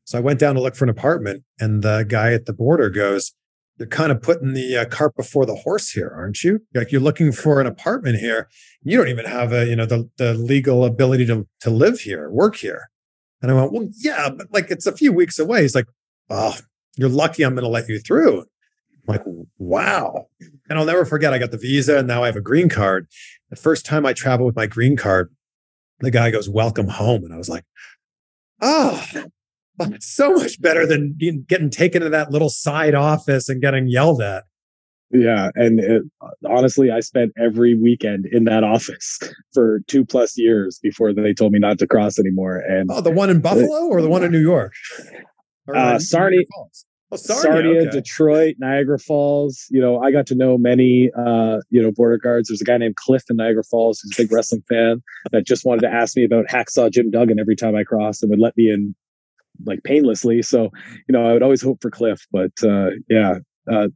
[0.07, 2.89] So I went down to look for an apartment, and the guy at the border
[2.91, 3.33] goes,
[3.77, 6.61] "You're kind of putting the uh, cart before the horse here, aren't you?
[6.75, 8.49] Like you're looking for an apartment here.
[8.83, 12.31] You don't even have a, you know, the the legal ability to to live here,
[12.31, 12.89] work here."
[13.43, 15.89] And I went, "Well, yeah, but like it's a few weeks away." He's like,
[16.31, 16.57] "Oh,
[16.97, 17.43] you're lucky.
[17.45, 18.41] I'm going to let you through."
[19.09, 19.23] I'm like,
[19.59, 20.27] wow.
[20.69, 21.33] And I'll never forget.
[21.33, 23.09] I got the visa, and now I have a green card.
[23.51, 25.33] The first time I traveled with my green card,
[26.01, 27.65] the guy goes, "Welcome home," and I was like,
[28.61, 29.05] "Oh."
[29.79, 31.17] But so much better than
[31.49, 34.45] getting taken to that little side office and getting yelled at.
[35.11, 36.03] Yeah, and it,
[36.49, 39.21] honestly, I spent every weekend in that office
[39.55, 42.57] for two plus years before they told me not to cross anymore.
[42.57, 44.73] And oh, the one in Buffalo or the one in New York?
[45.73, 46.41] Uh, Sarnia,
[47.13, 47.91] oh, Sarnia, Sarnia okay.
[47.91, 49.67] Detroit, Niagara Falls.
[49.71, 52.49] You know, I got to know many, uh, you know, border guards.
[52.49, 55.65] There's a guy named Cliff in Niagara Falls who's a big wrestling fan that just
[55.65, 58.57] wanted to ask me about Hacksaw Jim Duggan every time I crossed and would let
[58.57, 58.95] me in
[59.65, 60.43] like painlessly.
[60.43, 60.71] So,
[61.09, 63.39] you know, I would always hope for Cliff, but uh, yeah,
[63.71, 63.89] uh,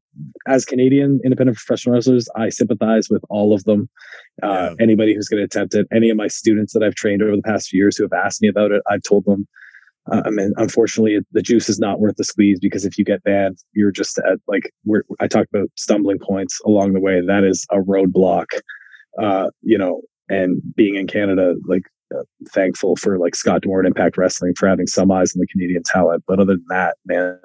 [0.48, 3.88] as Canadian independent professional wrestlers, I sympathize with all of them.
[4.42, 4.74] Uh, yeah.
[4.80, 7.42] Anybody who's going to attempt it, any of my students that I've trained over the
[7.42, 9.46] past few years who have asked me about it, I've told them.
[10.10, 13.22] Uh, I mean, unfortunately, the juice is not worth the squeeze because if you get
[13.22, 17.20] banned, you're just at like we're, I talked about stumbling points along the way.
[17.24, 18.46] That is a roadblock,
[19.20, 20.02] uh, you know.
[20.28, 21.82] And being in Canada, like
[22.48, 26.24] thankful for like Scott and Impact Wrestling for having some eyes on the Canadian talent.
[26.26, 27.38] But other than that, man,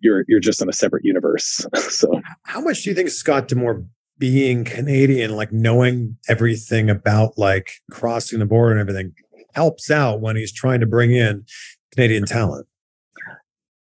[0.00, 1.66] you're you're just in a separate universe.
[1.76, 3.84] so, how much do you think Scott D'Amore
[4.18, 9.12] being Canadian, like knowing everything about like crossing the border and everything,
[9.54, 11.44] helps out when he's trying to bring in
[11.92, 12.66] Canadian talent?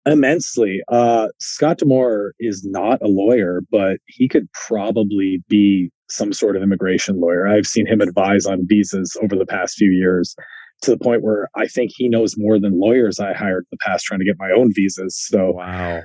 [0.06, 0.82] Immensely.
[0.88, 6.62] Uh, Scott D'Amore is not a lawyer, but he could probably be some sort of
[6.62, 7.46] immigration lawyer.
[7.46, 10.36] I've seen him advise on visas over the past few years
[10.82, 13.78] to the point where I think he knows more than lawyers I hired in the
[13.84, 15.16] past trying to get my own visas.
[15.18, 16.02] So, wow.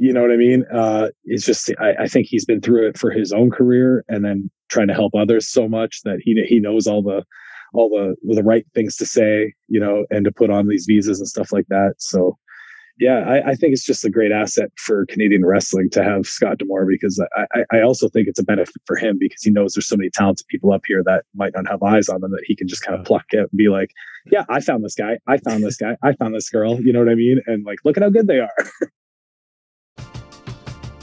[0.00, 0.64] You know what I mean?
[0.72, 4.24] Uh, it's just I, I think he's been through it for his own career, and
[4.24, 7.24] then trying to help others so much that he he knows all the
[7.74, 11.18] all the the right things to say, you know, and to put on these visas
[11.18, 11.94] and stuff like that.
[11.98, 12.38] So
[12.98, 16.58] yeah, I, I, think it's just a great asset for Canadian wrestling to have Scott
[16.58, 19.86] D'Amore because I, I, also think it's a benefit for him because he knows there's
[19.86, 22.56] so many talented people up here that might not have eyes on them that he
[22.56, 23.92] can just kind of pluck it and be like,
[24.32, 26.98] yeah, I found this guy, I found this guy, I found this girl, you know
[26.98, 27.40] what I mean?
[27.46, 28.50] And like, look at how good they are.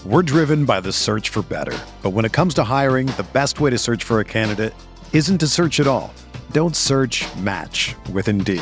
[0.05, 1.77] We're driven by the search for better.
[2.03, 4.73] But when it comes to hiring, the best way to search for a candidate
[5.13, 6.13] isn't to search at all.
[6.51, 8.61] Don't search match with Indeed.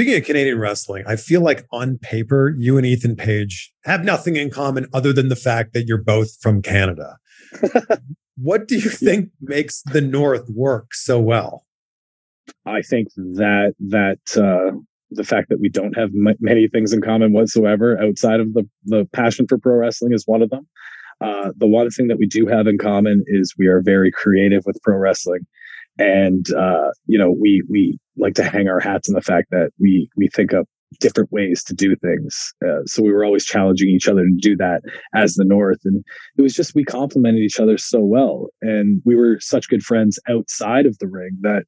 [0.00, 4.34] Speaking of Canadian wrestling, I feel like on paper, you and Ethan Page have nothing
[4.34, 7.18] in common other than the fact that you're both from Canada.
[8.38, 11.66] what do you think makes the North work so well?
[12.64, 14.74] I think that that uh,
[15.10, 18.66] the fact that we don't have m- many things in common whatsoever outside of the
[18.86, 20.66] the passion for pro wrestling is one of them.
[21.20, 24.62] Uh, the one thing that we do have in common is we are very creative
[24.64, 25.46] with pro wrestling
[25.98, 29.70] and uh, you know we we like to hang our hats on the fact that
[29.78, 30.66] we we think up
[30.98, 34.56] different ways to do things uh, so we were always challenging each other to do
[34.56, 34.82] that
[35.14, 36.04] as the north and
[36.36, 40.18] it was just we complemented each other so well and we were such good friends
[40.28, 41.62] outside of the ring that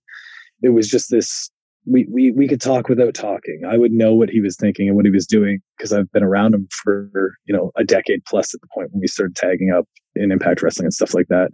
[0.61, 1.51] it was just this
[1.87, 3.63] we we we could talk without talking.
[3.69, 6.23] I would know what he was thinking and what he was doing because I've been
[6.23, 7.11] around him for
[7.47, 10.63] you know a decade plus at the point when we started tagging up in Impact
[10.63, 11.51] Wrestling and stuff like that.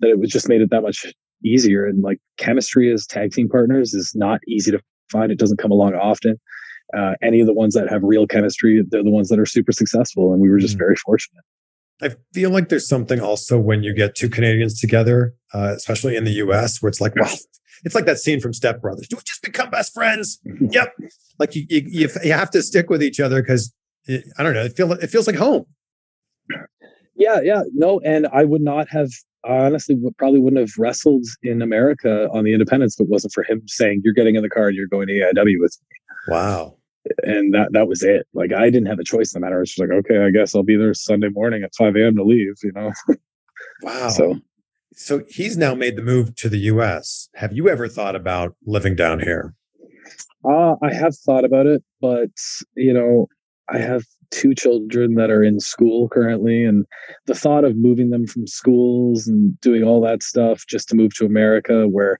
[0.00, 1.06] That it was just made it that much
[1.44, 1.86] easier.
[1.86, 4.80] And like chemistry as tag team partners is not easy to
[5.10, 5.30] find.
[5.32, 6.38] It doesn't come along often.
[6.96, 9.72] Uh, any of the ones that have real chemistry, they're the ones that are super
[9.72, 10.32] successful.
[10.32, 10.80] And we were just mm.
[10.80, 11.44] very fortunate.
[12.02, 16.24] I feel like there's something also when you get two Canadians together, uh, especially in
[16.24, 17.32] the US, where it's like, wow,
[17.84, 19.06] it's like that scene from Step Brothers.
[19.08, 20.40] Do we just become best friends?
[20.70, 20.94] yep.
[21.38, 23.72] Like you, you, you have to stick with each other because
[24.08, 24.64] I don't know.
[24.64, 25.66] It feel it feels like home.
[27.16, 29.10] Yeah, yeah, no, and I would not have
[29.44, 33.62] honestly probably wouldn't have wrestled in America on the Independence if it wasn't for him
[33.66, 36.76] saying, "You're getting in the car and you're going to AIW with me." Wow.
[37.22, 38.26] And that that was it.
[38.34, 39.56] Like I didn't have a choice in the matter.
[39.56, 42.16] I was just like, okay, I guess I'll be there Sunday morning at 5 a.m.
[42.16, 42.54] to leave.
[42.62, 42.92] You know.
[43.82, 44.08] wow.
[44.10, 44.36] So
[44.92, 47.28] so he's now made the move to the US.
[47.34, 49.54] Have you ever thought about living down here?
[50.44, 52.30] Uh, I have thought about it, but
[52.74, 53.28] you know,
[53.68, 56.86] I have two children that are in school currently, and
[57.26, 61.14] the thought of moving them from schools and doing all that stuff just to move
[61.16, 62.18] to America, where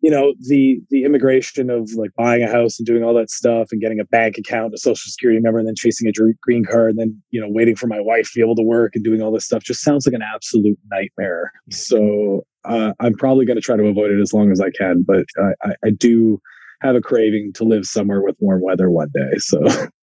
[0.00, 3.68] you know the the immigration of like buying a house and doing all that stuff
[3.70, 6.90] and getting a bank account a social security number and then chasing a green card
[6.90, 9.20] and then you know waiting for my wife to be able to work and doing
[9.20, 11.52] all this stuff just sounds like an absolute nightmare.
[11.70, 15.02] So uh, i'm probably going to try to avoid it as long as i can
[15.02, 15.24] but
[15.62, 16.40] I, I do
[16.82, 19.60] have a craving to live somewhere with warm weather one day so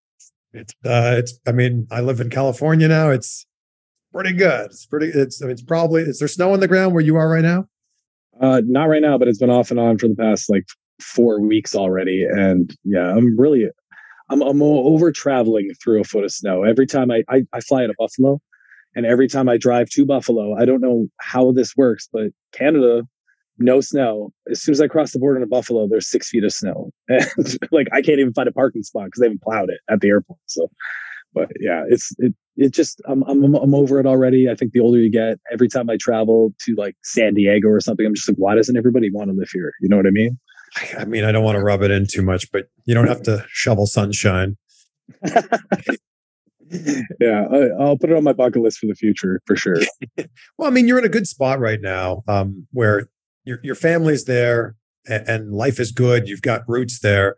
[0.56, 3.46] it's uh it's i mean i live in california now it's
[4.12, 6.94] pretty good it's pretty it's I mean, it's probably is there snow on the ground
[6.94, 7.66] where you are right now
[8.40, 10.66] uh, not right now, but it's been off and on for the past like
[11.00, 12.24] four weeks already.
[12.24, 13.68] And yeah, I'm really,
[14.28, 16.64] I'm, I'm over traveling through a foot of snow.
[16.64, 18.40] Every time I, I, I fly out of Buffalo
[18.94, 23.02] and every time I drive to Buffalo, I don't know how this works, but Canada,
[23.58, 24.32] no snow.
[24.50, 26.90] As soon as I cross the border into Buffalo, there's six feet of snow.
[27.08, 30.00] And like, I can't even find a parking spot because they haven't plowed it at
[30.00, 30.38] the airport.
[30.46, 30.68] So,
[31.34, 34.48] but yeah, it's, it, it just I'm, I'm I'm over it already.
[34.48, 37.80] I think the older you get, every time I travel to like San Diego or
[37.80, 39.72] something, I'm just like, why doesn't everybody want to live here?
[39.80, 40.38] You know what I mean?
[40.98, 43.22] I mean, I don't want to rub it in too much, but you don't have
[43.24, 44.56] to shovel sunshine.
[46.70, 49.76] yeah, I, will put it on my bucket list for the future for sure.
[50.58, 53.08] well, I mean, you're in a good spot right now, um, where
[53.46, 54.76] your your family's there
[55.06, 56.28] and, and life is good.
[56.28, 57.36] You've got roots there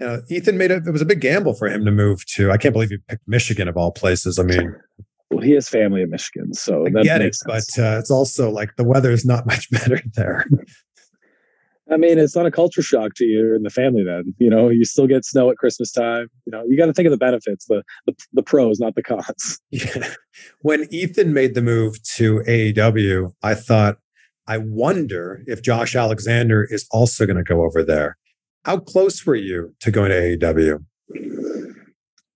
[0.00, 2.50] you know, Ethan made a, it was a big gamble for him to move to,
[2.50, 4.38] I can't believe he picked Michigan of all places.
[4.38, 4.74] I mean,
[5.30, 7.66] well, he has family in Michigan, so I that get it, sense.
[7.76, 10.46] but uh, it's also like the weather is not much better there.
[11.90, 14.02] I mean, it's not a culture shock to you and the family.
[14.02, 16.26] Then you know you still get snow at Christmas time.
[16.44, 19.02] You know you got to think of the benefits, the, the the pros, not the
[19.02, 19.60] cons.
[19.70, 20.12] Yeah.
[20.60, 23.98] When Ethan made the move to AEW, I thought,
[24.48, 28.16] I wonder if Josh Alexander is also going to go over there.
[28.64, 30.84] How close were you to going to AEW?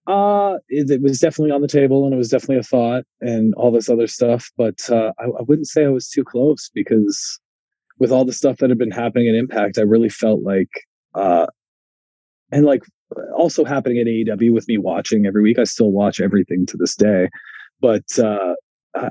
[0.06, 3.54] Uh, it, it, was definitely on the table and it was definitely a thought and
[3.54, 4.50] all this other stuff.
[4.56, 7.38] But uh, I, I wouldn't say I was too close because
[7.98, 10.70] with all the stuff that had been happening at Impact, I really felt like,
[11.14, 11.46] uh,
[12.50, 12.82] and like
[13.36, 15.58] also happening at AEW with me watching every week.
[15.58, 17.28] I still watch everything to this day,
[17.80, 18.54] but uh,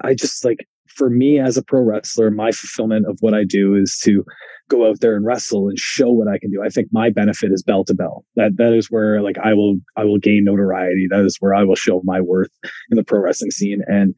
[0.03, 3.75] I just like for me as a pro wrestler, my fulfillment of what I do
[3.75, 4.23] is to
[4.69, 6.61] go out there and wrestle and show what I can do.
[6.63, 8.23] I think my benefit is bell to bell.
[8.35, 11.07] That that is where like I will I will gain notoriety.
[11.09, 12.51] That is where I will show my worth
[12.91, 13.81] in the pro wrestling scene.
[13.87, 14.13] And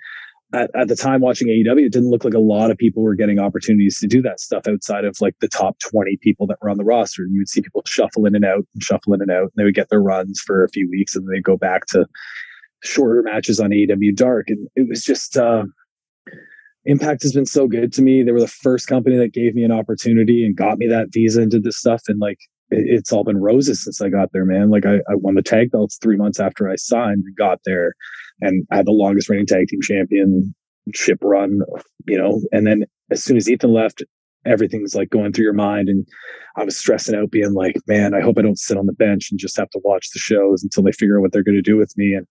[0.54, 3.16] at, at the time watching AEW, it didn't look like a lot of people were
[3.16, 6.70] getting opportunities to do that stuff outside of like the top 20 people that were
[6.70, 7.24] on the roster.
[7.30, 9.44] You would see people shuffle in and out and shuffle in and out.
[9.44, 11.86] And they would get their runs for a few weeks and then they'd go back
[11.88, 12.06] to
[12.84, 14.50] shorter matches on AEW Dark.
[14.50, 15.64] And it was just uh
[16.86, 18.24] Impact has been so good to me.
[18.24, 21.42] They were the first company that gave me an opportunity and got me that visa
[21.42, 22.02] and did this stuff.
[22.08, 22.40] And like,
[22.72, 24.70] it, it's all been roses since I got there, man.
[24.70, 27.94] Like, I, I won the tag belts three months after I signed and got there,
[28.42, 31.60] and I had the longest reigning tag team championship run,
[32.08, 32.42] you know.
[32.52, 34.04] And then as soon as Ethan left,
[34.46, 35.88] everything's like going through your mind.
[35.88, 36.08] And
[36.58, 39.30] I was stressing out, being like, man, I hope I don't sit on the bench
[39.30, 41.62] and just have to watch the shows until they figure out what they're going to
[41.62, 42.16] do with me.
[42.16, 42.26] And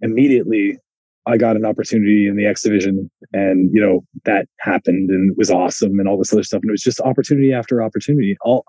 [0.00, 0.78] immediately
[1.26, 5.38] I got an opportunity in the X division and, you know, that happened and it
[5.38, 6.62] was awesome and all this other stuff.
[6.62, 8.36] And it was just opportunity after opportunity.
[8.42, 8.64] All,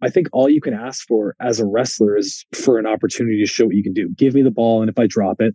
[0.00, 3.46] I think all you can ask for as a wrestler is for an opportunity to
[3.46, 4.08] show what you can do.
[4.16, 4.80] Give me the ball.
[4.80, 5.54] And if I drop it,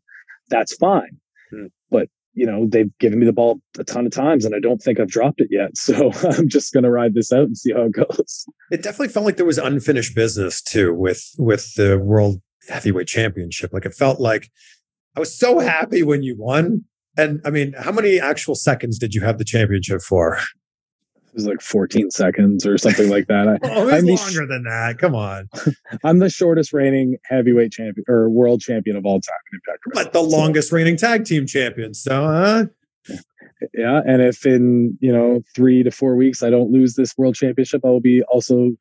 [0.49, 1.17] that's fine.
[1.49, 1.65] Hmm.
[1.89, 4.81] But, you know, they've given me the ball a ton of times and I don't
[4.81, 5.71] think I've dropped it yet.
[5.75, 8.45] So I'm just going to ride this out and see how it goes.
[8.69, 13.73] It definitely felt like there was unfinished business too with, with the world heavyweight championship.
[13.73, 14.51] Like it felt like
[15.15, 16.83] I was so happy when you won.
[17.17, 20.35] And I mean, how many actual seconds did you have the championship for?
[20.35, 23.47] It was like 14 seconds or something like that.
[23.63, 24.97] I, it was longer sh- than that.
[24.99, 25.49] Come on.
[26.03, 30.13] I'm the shortest reigning heavyweight champion or world champion of all time in Impact But
[30.13, 31.93] the longest reigning tag team champion.
[31.93, 32.65] So, uh,
[33.73, 34.01] yeah.
[34.05, 37.81] And if in, you know, three to four weeks I don't lose this world championship,
[37.85, 38.71] I will be also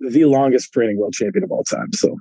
[0.00, 1.92] the longest reigning world champion of all time.
[1.92, 2.16] So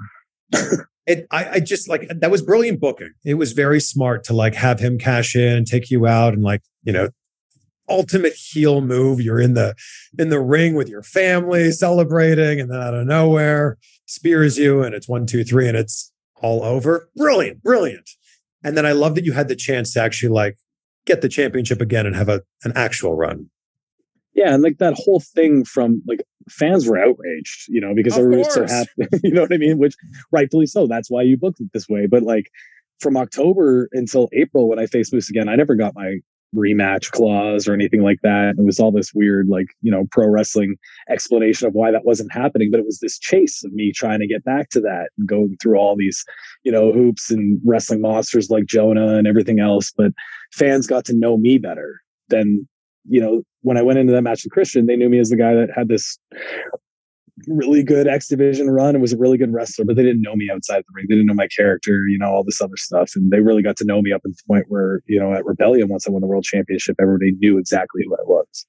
[1.05, 3.13] it I, I just like that was brilliant booking.
[3.25, 6.61] It was very smart to like have him cash in, take you out, and like
[6.83, 7.09] you know,
[7.89, 9.21] ultimate heel move.
[9.21, 9.75] You're in the
[10.17, 13.77] in the ring with your family celebrating, and then out of nowhere
[14.07, 17.09] spears you, and it's one, two, three, and it's all over.
[17.15, 18.09] Brilliant, brilliant.
[18.63, 20.57] And then I love that you had the chance to actually like
[21.05, 23.49] get the championship again and have a an actual run.
[24.33, 28.25] Yeah, and like that whole thing from like fans were outraged, you know, because Of
[28.25, 29.07] everybody's so happy.
[29.23, 29.77] you know what I mean?
[29.77, 29.95] Which
[30.31, 30.87] rightfully so.
[30.87, 32.07] That's why you booked it this way.
[32.07, 32.49] But like
[32.99, 36.17] from October until April when I faced Moose again, I never got my
[36.55, 38.55] rematch clause or anything like that.
[38.57, 40.75] It was all this weird, like, you know, pro wrestling
[41.09, 42.69] explanation of why that wasn't happening.
[42.71, 45.57] But it was this chase of me trying to get back to that and going
[45.61, 46.23] through all these,
[46.63, 49.91] you know, hoops and wrestling monsters like Jonah and everything else.
[49.95, 50.11] But
[50.53, 52.67] fans got to know me better than
[53.09, 55.37] you know, when I went into that match with Christian, they knew me as the
[55.37, 56.17] guy that had this
[57.47, 60.35] really good X Division run and was a really good wrestler, but they didn't know
[60.35, 61.05] me outside the ring.
[61.07, 63.11] They didn't know my character, you know, all this other stuff.
[63.15, 65.45] And they really got to know me up to the point where, you know, at
[65.45, 68.65] Rebellion, once I won the world championship, everybody knew exactly who I was.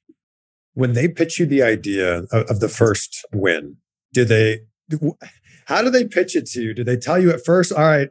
[0.75, 3.77] When they pitch you the idea of, of the first win,
[4.13, 4.61] did they?
[5.67, 6.75] How do they pitch it to you?
[6.75, 8.09] Do they tell you at first, all right,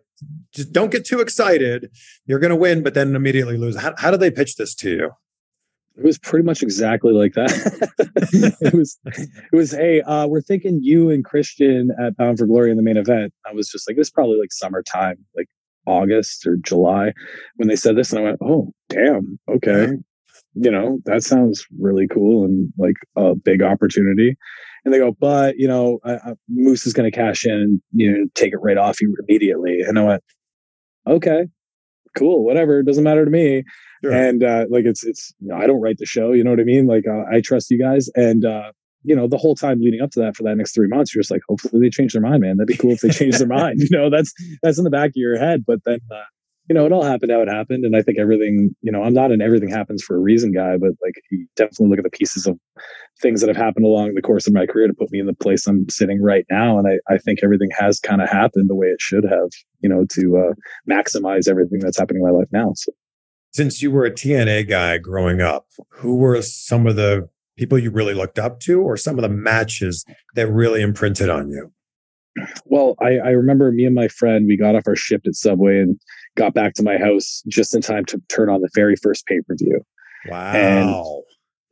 [0.54, 1.90] just don't get too excited.
[2.26, 3.78] You're going to win, but then immediately lose.
[3.78, 5.12] How, how do they pitch this to you?
[5.98, 8.56] It was pretty much exactly like that.
[8.62, 12.70] it was, it was, hey, uh, we're thinking you and Christian at Bound for Glory
[12.70, 13.34] in the main event.
[13.50, 15.48] I was just like, this is probably like summertime, like
[15.88, 17.14] August or July,
[17.56, 19.94] when they said this, and I went, oh, damn, okay,
[20.54, 24.36] you know, that sounds really cool and like a big opportunity.
[24.86, 27.82] And they go, but you know, uh, uh, Moose is going to cash in and
[27.92, 29.82] you know take it right off you immediately.
[29.82, 30.24] And I went,
[31.06, 31.48] okay,
[32.18, 33.64] cool, whatever, it doesn't matter to me.
[34.04, 34.14] Sure.
[34.14, 36.60] and uh like it's it's you know, i don't write the show you know what
[36.60, 36.86] i mean?
[36.86, 38.10] Like uh, i trust you guys.
[38.16, 38.72] And uh
[39.04, 41.22] you know the whole time leading up to that for that next three months you're
[41.22, 42.58] just like hopefully they change their mind man.
[42.58, 44.10] That'd be cool if they change their mind you know?
[44.10, 46.24] That's that's in the back of your head but then uh,
[46.68, 49.14] you know it all happened how it happened and i think everything you know i'm
[49.14, 52.18] not an everything happens for a reason guy but like you definitely look at the
[52.18, 52.58] pieces of
[53.22, 55.34] things that have happened along the course of my career to put me in the
[55.34, 58.76] place i'm sitting right now and i, I think everything has kind of happened the
[58.76, 59.50] way it should have
[59.82, 60.54] you know to uh
[60.90, 62.92] maximize everything that's happening in my life now so
[63.54, 67.90] Since you were a TNA guy growing up, who were some of the people you
[67.90, 70.06] really looked up to, or some of the matches
[70.36, 71.72] that really imprinted on you?
[72.66, 75.80] Well, I, I remember me and my friend, we got off our shift at Subway
[75.80, 76.00] and
[76.36, 79.42] got back to my house just in time to turn on the very first pay
[79.48, 79.82] per view.
[80.30, 81.24] Wow.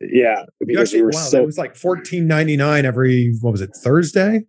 [0.02, 3.34] Yeah, You because actually, we were wow, so that was like fourteen ninety nine every
[3.42, 4.44] what was it Thursday?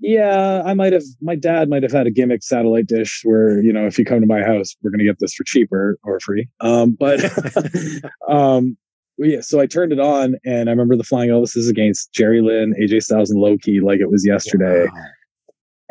[0.00, 0.62] yeah.
[0.64, 3.86] I might have my dad might have had a gimmick satellite dish where you know
[3.86, 6.48] if you come to my house, we're gonna get this for cheaper or free.
[6.60, 7.20] Um, but
[8.28, 8.76] um,
[9.18, 9.40] yeah.
[9.40, 13.02] So I turned it on and I remember the Flying Elvises against Jerry Lynn, AJ
[13.02, 14.86] Styles, and Low Ki like it was yesterday.
[14.86, 15.02] Wow.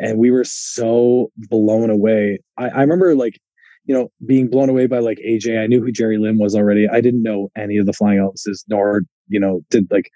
[0.00, 2.38] And we were so blown away.
[2.56, 3.38] I, I remember like,
[3.84, 5.60] you know, being blown away by like AJ.
[5.60, 6.86] I knew who Jerry Lynn was already.
[6.88, 10.10] I didn't know any of the Flying Elvises, nor you know, did like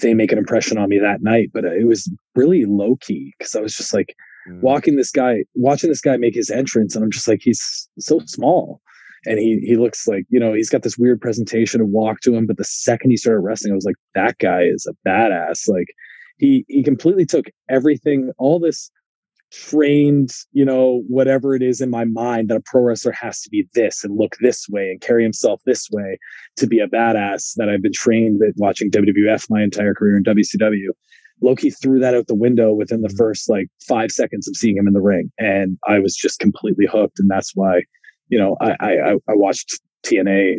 [0.00, 1.50] they make an impression on me that night.
[1.52, 4.14] But it was really Low Ki because I was just like
[4.48, 4.60] mm.
[4.60, 8.20] walking this guy, watching this guy make his entrance, and I'm just like, he's so
[8.26, 8.80] small.
[9.26, 12.34] And he he looks like, you know, he's got this weird presentation and walk to
[12.34, 12.46] him.
[12.46, 15.66] But the second he started wrestling, I was like, that guy is a badass.
[15.66, 15.88] Like
[16.36, 18.90] he he completely took everything, all this
[19.54, 23.50] trained, you know, whatever it is in my mind that a pro wrestler has to
[23.50, 26.18] be this and look this way and carry himself this way
[26.56, 30.24] to be a badass that I've been trained with watching WWF my entire career in
[30.24, 30.88] WCW.
[31.40, 34.76] Low Ki threw that out the window within the first like five seconds of seeing
[34.76, 35.30] him in the ring.
[35.38, 37.18] And I was just completely hooked.
[37.18, 37.82] And that's why,
[38.28, 40.58] you know, I I, I- I watched TNA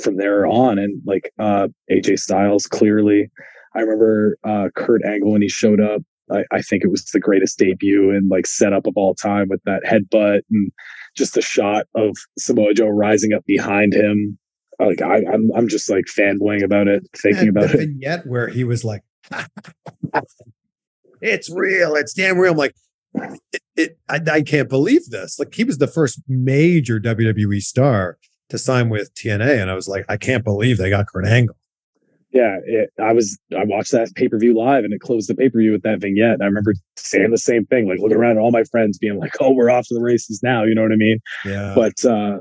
[0.00, 3.30] from there on and like uh AJ Styles clearly.
[3.74, 6.02] I remember uh Kurt Angle when he showed up.
[6.32, 9.62] I, I think it was the greatest debut and like setup of all time with
[9.64, 10.72] that headbutt and
[11.16, 14.38] just the shot of Samoa Joe rising up behind him.
[14.78, 17.90] Like I, I'm, I'm just like fanboying about it, thinking And about it.
[17.98, 19.02] Yet where he was like,
[21.20, 22.74] "It's real, it's damn real." I'm like,
[23.52, 25.38] it, it, I, I can't believe this.
[25.38, 28.16] Like he was the first major WWE star
[28.48, 31.56] to sign with TNA, and I was like, I can't believe they got Kurt Angle.
[32.32, 33.38] Yeah, it, I was.
[33.56, 35.82] I watched that pay per view live, and it closed the pay per view with
[35.82, 36.34] that vignette.
[36.34, 39.18] And I remember saying the same thing, like looking around at all my friends, being
[39.18, 41.18] like, "Oh, we're off to the races now." You know what I mean?
[41.44, 42.38] Yeah, but uh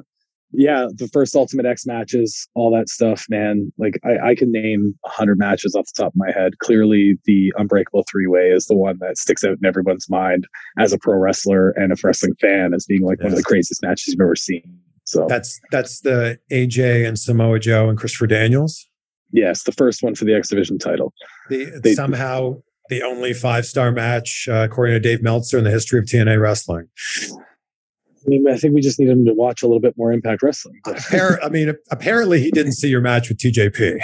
[0.51, 4.95] yeah the first ultimate x matches all that stuff man like i, I can name
[5.01, 8.75] 100 matches off the top of my head clearly the unbreakable three way is the
[8.75, 10.47] one that sticks out in everyone's mind
[10.79, 13.83] as a pro wrestler and a wrestling fan as being like one of the craziest
[13.83, 14.79] matches you've ever seen
[15.09, 18.87] so that's that's the AJ and Samoa Joe and Christopher Daniels.
[19.31, 21.13] Yes the first one for the x division title
[21.49, 25.69] The, They- somehow the only five star match, uh, according to Dave Meltzer, in the
[25.69, 26.87] history of TNA wrestling.
[27.31, 30.41] I mean, I think we just need him to watch a little bit more Impact
[30.41, 30.79] Wrestling.
[30.87, 33.99] Appar- I mean, apparently he didn't see your match with TJP.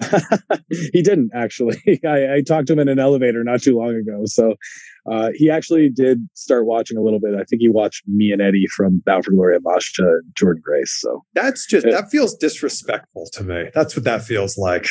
[0.92, 1.80] he didn't actually.
[2.06, 4.22] I, I, talked to him in an elevator not too long ago.
[4.26, 4.54] So
[5.10, 7.34] uh, he actually did start watching a little bit.
[7.34, 10.62] I think he watched me and Eddie from Bound for Glory and Masha and Jordynne
[10.62, 10.96] Grace.
[11.00, 13.64] So that's just, that feels disrespectful to me.
[13.74, 14.86] That's what that feels like.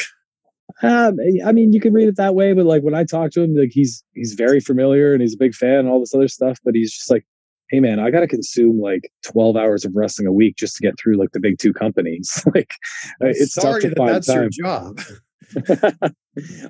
[0.84, 3.42] Um, I mean, you can read it that way, but like when I talk to
[3.42, 6.28] him, like he's he's very familiar and he's a big fan and all this other
[6.28, 6.60] stuff.
[6.64, 7.26] But he's just like,
[7.70, 10.84] hey man, I got to consume like 12 hours of wrestling a week just to
[10.84, 12.44] get through like the big two companies.
[12.56, 12.74] like
[13.22, 14.50] uh, I'm it's tough to that find that's time.
[14.52, 15.02] your job.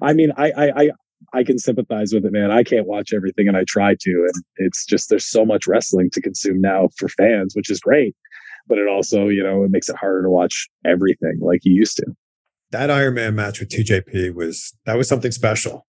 [0.01, 0.89] I mean, I, I, I,
[1.33, 2.51] I can sympathize with it, man.
[2.51, 4.29] I can't watch everything and I try to.
[4.33, 8.15] And it's just, there's so much wrestling to consume now for fans, which is great.
[8.67, 11.97] But it also, you know, it makes it harder to watch everything like you used
[11.97, 12.05] to.
[12.71, 15.86] That Iron Man match with TJP was, that was something special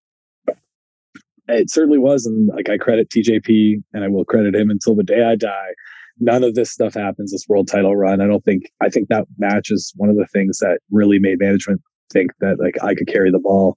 [1.49, 5.05] it certainly was and like i credit tjp and i will credit him until the
[5.05, 5.70] day i die.
[6.20, 8.20] None of this stuff happens this world title run.
[8.20, 11.38] I don't think i think that match is one of the things that really made
[11.40, 11.80] management
[12.12, 13.76] think that like i could carry the ball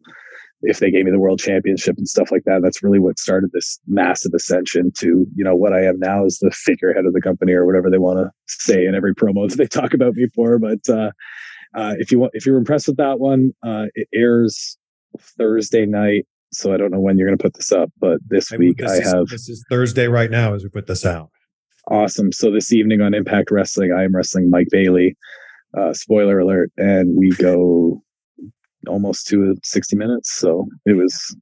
[0.61, 2.61] if they gave me the world championship and stuff like that.
[2.63, 6.39] That's really what started this massive ascension to you know what i am now is
[6.39, 9.57] the figurehead of the company or whatever they want to say in every promo that
[9.57, 11.11] they talk about me for but uh,
[11.75, 14.77] uh, if you want if you're impressed with that one uh, it airs
[15.37, 16.25] thursday night
[16.55, 18.77] so I don't know when you're going to put this up, but this Maybe week
[18.77, 19.27] this I is, have.
[19.27, 21.29] This is Thursday right now as we put this out.
[21.89, 22.31] Awesome.
[22.31, 25.15] So this evening on Impact Wrestling, I am wrestling Mike Bailey.
[25.77, 28.01] Uh, spoiler alert, and we go
[28.87, 30.33] almost to 60 minutes.
[30.33, 31.35] So it was.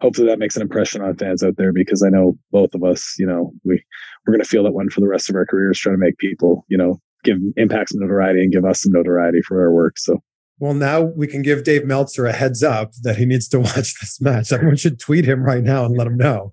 [0.00, 3.16] Hopefully that makes an impression on fans out there because I know both of us,
[3.18, 3.82] you know, we
[4.24, 6.16] we're going to feel that one for the rest of our careers, trying to make
[6.18, 9.98] people, you know, give Impact some notoriety and give us some notoriety for our work.
[9.98, 10.22] So
[10.60, 13.98] well, now we can give Dave Meltzer a heads up that he needs to watch
[14.00, 14.52] this match.
[14.52, 16.52] Everyone should tweet him right now and let him know.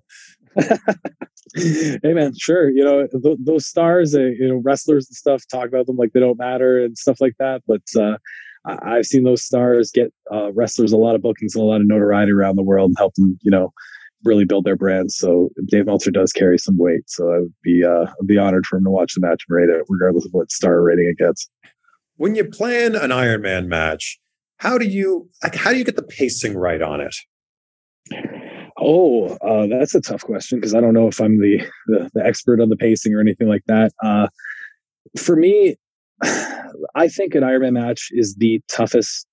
[1.54, 2.70] hey man, sure.
[2.70, 6.12] You know th- those stars, uh, you know wrestlers and stuff talk about them like
[6.12, 7.62] they don't matter and stuff like that.
[7.66, 8.16] But uh,
[8.64, 11.80] I- have seen those stars get uh, wrestlers a lot of bookings and a lot
[11.80, 13.72] of notoriety around the world and help them, you know,
[14.24, 15.16] really build their brands.
[15.16, 17.08] So Dave Meltzer does carry some weight.
[17.08, 19.56] So I would be uh, I'd be honored for him to watch the match and
[19.56, 21.48] rate it, regardless of what star rating it gets
[22.16, 24.18] when you plan an Ironman match,
[24.58, 27.14] how do you like how do you get the pacing right on it?
[28.78, 32.24] Oh, uh, that's a tough question because I don't know if I'm the, the, the
[32.24, 33.92] expert on the pacing or anything like that.
[34.04, 34.28] Uh,
[35.18, 35.76] for me,
[36.94, 39.26] I think an Ironman match is the toughest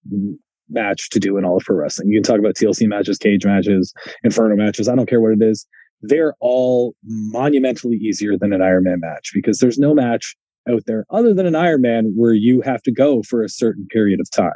[0.70, 2.08] match to do in all of pro wrestling.
[2.08, 4.88] You can talk about TLC matches, cage matches, Inferno matches.
[4.88, 5.68] I don't care what it is.
[6.02, 10.36] They're all monumentally easier than an Ironman match because there's no match
[10.70, 14.20] out there other than an Ironman where you have to go for a certain period
[14.20, 14.52] of time.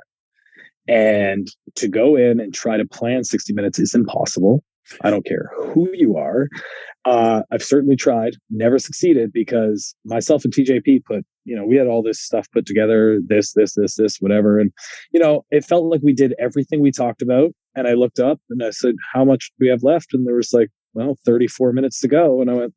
[0.87, 4.63] And to go in and try to plan 60 minutes is impossible.
[5.01, 6.47] I don't care who you are.
[7.03, 11.87] Uh, I've certainly tried, never succeeded because myself and TJP put, you know, we had
[11.87, 14.59] all this stuff put together, this, this, this, this, whatever.
[14.59, 14.71] And,
[15.11, 17.51] you know, it felt like we did everything we talked about.
[17.75, 20.13] And I looked up and I said, how much do we have left?
[20.13, 22.41] And there was like, well, 34 minutes to go.
[22.41, 22.73] And I went,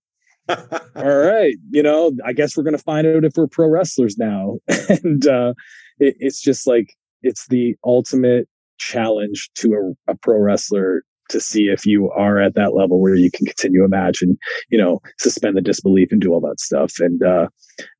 [0.97, 4.19] all right, you know, I guess we're going to find out if we're pro wrestlers
[4.19, 4.59] now.
[4.89, 5.55] and uh,
[5.99, 8.49] it, it's just like, it's the ultimate
[8.79, 13.15] challenge to a, a, pro wrestler to see if you are at that level where
[13.15, 14.37] you can continue a match and,
[14.71, 16.95] you know, suspend the disbelief and do all that stuff.
[16.99, 17.49] And uh,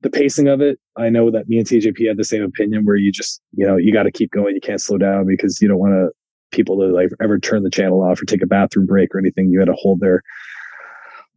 [0.01, 2.97] the pacing of it, I know that me and TJP had the same opinion where
[2.97, 4.55] you just, you know, you got to keep going.
[4.55, 6.11] You can't slow down because you don't want to
[6.51, 9.51] people to like ever turn the channel off or take a bathroom break or anything.
[9.51, 10.23] You had to hold their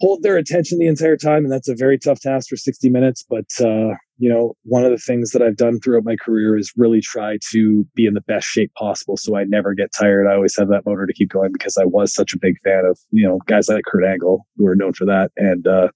[0.04, 3.24] hold their attention the entire time and that's a very tough task for 60 minutes
[3.30, 6.74] but uh, you know one of the things that i've done throughout my career is
[6.76, 10.34] really try to be in the best shape possible so i never get tired i
[10.34, 13.00] always have that motor to keep going because i was such a big fan of
[13.12, 15.88] you know guys like kurt angle who are known for that and uh,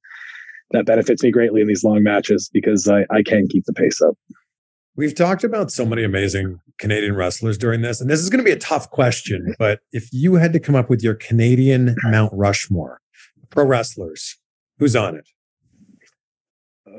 [0.71, 4.01] that benefits me greatly in these long matches because I, I can keep the pace
[4.01, 4.17] up
[4.97, 8.43] We've talked about so many amazing Canadian wrestlers during this, and this is going to
[8.43, 9.53] be a tough question.
[9.59, 12.99] But if you had to come up with your Canadian Mount Rushmore,
[13.49, 14.37] pro wrestlers.
[14.79, 15.27] Who's on it?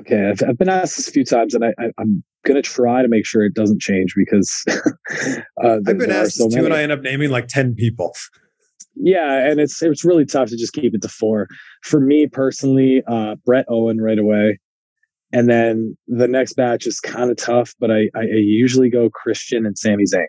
[0.01, 3.01] Okay, I've, I've been asked this a few times, and I, am going to try
[3.01, 4.63] to make sure it doesn't change because
[5.63, 8.13] uh, I've been asked so too, and I end up naming like ten people.
[8.95, 11.47] Yeah, and it's it's really tough to just keep it to four.
[11.83, 14.59] For me personally, uh, Bret Owen right away,
[15.33, 19.65] and then the next batch is kind of tough, but I, I usually go Christian
[19.65, 20.25] and Sami Zayn.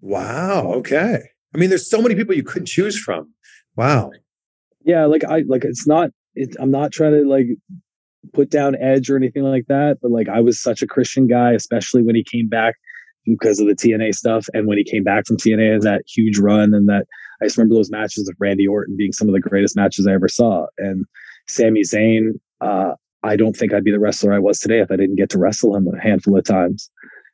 [0.00, 0.72] Wow.
[0.74, 1.22] Okay.
[1.54, 3.32] I mean, there's so many people you could choose from.
[3.76, 4.10] Wow
[4.88, 6.10] yeah, like I like it's not.
[6.34, 7.46] It, I'm not trying to like
[8.32, 11.52] put down edge or anything like that, but like I was such a Christian guy,
[11.52, 12.74] especially when he came back
[13.26, 16.38] because of the TNA stuff, and when he came back from TNA and that huge
[16.38, 17.06] run and that
[17.42, 20.14] I just remember those matches of Randy Orton being some of the greatest matches I
[20.14, 20.66] ever saw.
[20.78, 21.04] And
[21.48, 24.96] Sami Zayn, uh, I don't think I'd be the wrestler I was today if I
[24.96, 26.90] didn't get to wrestle him a handful of times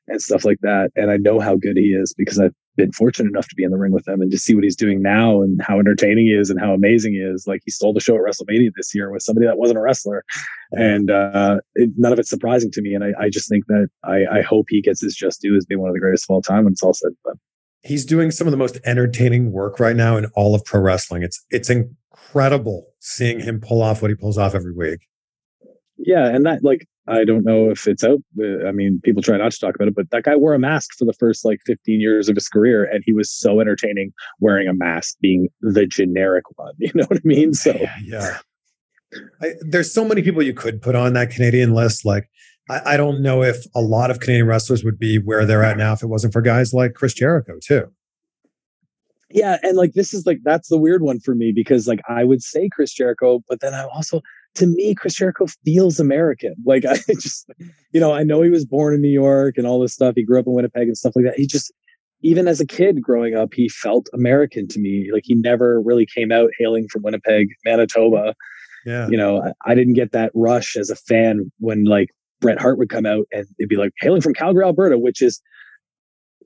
[0.08, 0.90] and stuff like that.
[0.96, 3.70] And I know how good he is because I've been fortunate enough to be in
[3.70, 6.32] the ring with him and to see what he's doing now and how entertaining he
[6.32, 7.46] is and how amazing he is.
[7.46, 10.24] Like he stole the show at WrestleMania this year with somebody that wasn't a wrestler.
[10.72, 12.94] And uh, it, none of it's surprising to me.
[12.94, 15.64] And I, I just think that I, I, hope he gets his just due as
[15.64, 17.40] being one of the greatest of all time when it's all said and done.
[17.82, 21.22] He's doing some of the most entertaining work right now in all of pro wrestling.
[21.22, 25.00] It's it's incredible seeing him pull off what he pulls off every week.
[25.98, 28.20] Yeah, and that like I don't know if it's out.
[28.40, 30.58] Uh, I mean, people try not to talk about it, but that guy wore a
[30.58, 34.12] mask for the first like 15 years of his career, and he was so entertaining
[34.40, 36.74] wearing a mask, being the generic one.
[36.78, 37.54] You know what I mean?
[37.54, 37.96] So yeah.
[38.04, 38.38] yeah.
[39.42, 42.04] I, there's so many people you could put on that Canadian list.
[42.04, 42.28] Like,
[42.68, 45.76] I, I, don't know if a lot of Canadian wrestlers would be where they're at
[45.76, 47.86] now if it wasn't for guys like Chris Jericho too.
[49.30, 52.24] Yeah, and like this is like that's the weird one for me because like I
[52.24, 54.20] would say Chris Jericho, but then I also
[54.54, 56.54] to me, Chris Jericho feels American.
[56.64, 57.50] Like I just,
[57.92, 60.14] you know, I know he was born in New York and all this stuff.
[60.16, 61.36] He grew up in Winnipeg and stuff like that.
[61.36, 61.72] He just,
[62.22, 65.10] even as a kid growing up, he felt American to me.
[65.12, 68.34] Like he never really came out hailing from Winnipeg, Manitoba.
[68.86, 69.08] Yeah.
[69.08, 72.78] You know, I, I didn't get that rush as a fan when like Bret Hart
[72.78, 75.40] would come out and it'd be like hailing from Calgary, Alberta, which is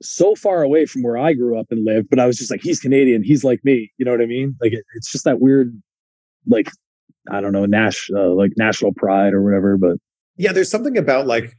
[0.01, 2.09] so far away from where I grew up and lived.
[2.09, 3.23] But I was just like, he's Canadian.
[3.23, 3.91] He's like me.
[3.97, 4.55] You know what I mean?
[4.61, 5.73] Like it, it's just that weird,
[6.47, 6.69] like
[7.31, 9.77] I don't know, Nash, uh, like national pride or whatever.
[9.77, 9.97] But
[10.37, 11.53] yeah, there's something about like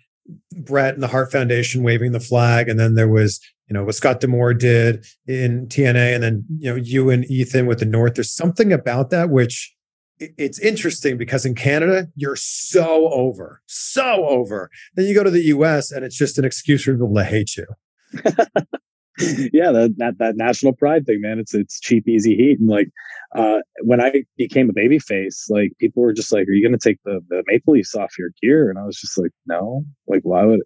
[0.56, 3.94] Bret and the Hart Foundation waving the flag, and then there was you know what
[3.94, 8.14] Scott D'Amore did in TNA, and then you know you and Ethan with the North.
[8.14, 9.74] There's something about that which
[10.18, 14.70] it's interesting because in Canada you're so over, so over.
[14.94, 15.90] Then you go to the U.S.
[15.90, 17.66] and it's just an excuse for people to hate you.
[19.52, 21.38] yeah, that, that that national pride thing, man.
[21.38, 22.88] It's it's cheap, easy heat, and like
[23.36, 26.78] uh, when I became a baby face, like people were just like, "Are you to
[26.78, 30.22] take the the maple leafs off your gear?" And I was just like, "No, like
[30.22, 30.60] why would?"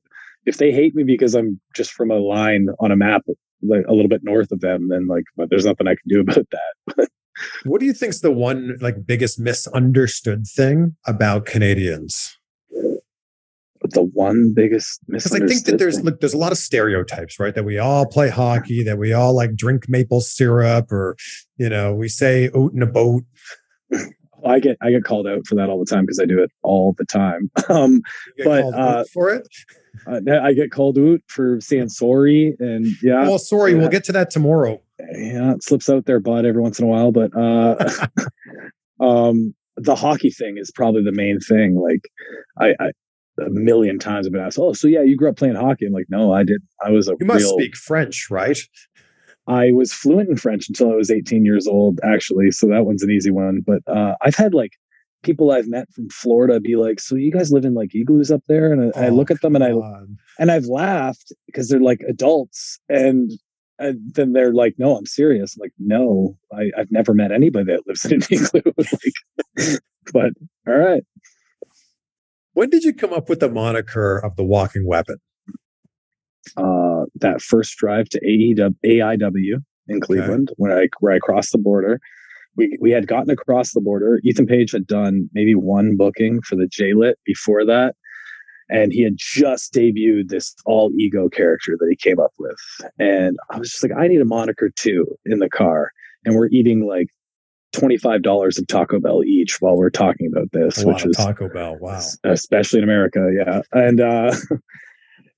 [0.47, 3.23] If they hate me because I'm just from a line on a map,
[3.63, 6.21] like a little bit north of them, then like, but there's nothing I can do
[6.29, 7.09] about that.
[7.65, 12.39] what do you think's the one like biggest misunderstood thing about Canadians?
[13.93, 17.55] The one biggest because I think that there's look, there's a lot of stereotypes, right?
[17.55, 21.17] That we all play hockey, that we all like drink maple syrup, or
[21.57, 23.25] you know, we say oat in a boat.
[24.47, 26.51] I get I get called out for that all the time because I do it
[26.63, 27.51] all the time.
[27.71, 28.03] Um,
[28.45, 29.49] but uh, for it,
[30.07, 33.23] uh, I get called out for saying sorry, and yeah.
[33.23, 33.79] Well, sorry, yeah.
[33.79, 34.81] we'll get to that tomorrow.
[34.99, 38.07] Yeah, it slips out their butt every once in a while, but uh,
[39.01, 41.77] um, the hockey thing is probably the main thing.
[41.77, 42.09] Like,
[42.59, 42.91] I, I
[43.39, 45.93] a million times I've been asked, "Oh, so yeah, you grew up playing hockey?" I'm
[45.93, 46.63] like, "No, I did.
[46.85, 48.59] I was a you must real, speak French, right?"
[49.47, 52.51] I was fluent in French until I was 18 years old, actually.
[52.51, 53.61] So that one's an easy one.
[53.67, 54.73] But uh, I've had like
[55.23, 58.43] people I've met from Florida be like, "So you guys live in like igloos up
[58.49, 59.73] there?" And I, oh, I look at them and I
[60.39, 63.33] and I've laughed because they're like adults, and,
[63.79, 67.67] and then they're like, "No, I'm serious." I'm like, "No, I, I've never met anybody
[67.67, 69.81] that lives in an igloo." like,
[70.13, 70.33] but
[70.67, 71.05] all right.
[72.55, 75.17] When did you come up with the moniker of the walking weapon?
[76.57, 80.55] Uh, that first drive to AEW, AIW in Cleveland okay.
[80.57, 82.01] when I where I crossed the border.
[82.57, 84.21] We we had gotten across the border.
[84.25, 87.97] Ethan Page had done maybe one booking for the JLIT before that.
[88.71, 92.57] And he had just debuted this all ego character that he came up with.
[92.99, 95.91] And I was just like, I need a moniker too in the car.
[96.25, 97.09] And we're eating like
[97.75, 101.77] $25 of Taco Bell each while we're talking about this, a which is Taco Bell.
[101.81, 102.01] Wow.
[102.25, 103.31] Especially in America.
[103.37, 103.63] Yeah.
[103.73, 104.35] And, uh,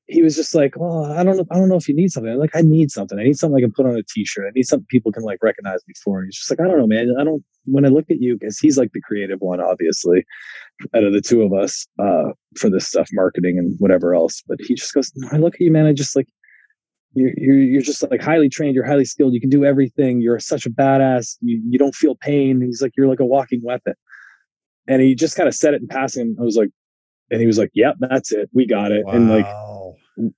[0.09, 1.47] he was just like, "Well, I don't know.
[1.51, 3.19] I don't know if you need something." I'm like, "I need something.
[3.19, 4.47] I need something I can put on a T-shirt.
[4.47, 6.79] I need something people can like recognize me for." And he's just like, "I don't
[6.79, 7.15] know, man.
[7.19, 10.25] I don't." When I look at you, because he's like the creative one, obviously,
[10.95, 14.43] out of the two of us, uh, for this stuff, marketing and whatever else.
[14.47, 15.87] But he just goes, "I look at you, man.
[15.87, 16.29] I just like
[17.17, 20.39] you're, you're, you're just like highly trained you're highly skilled you can do everything you're
[20.39, 23.95] such a badass you, you don't feel pain he's like you're like a walking weapon.
[24.89, 26.71] And he just kind of said it in passing i was like
[27.31, 29.05] and he was like yep that's it we got it.
[29.07, 29.13] Wow.
[29.13, 29.47] and like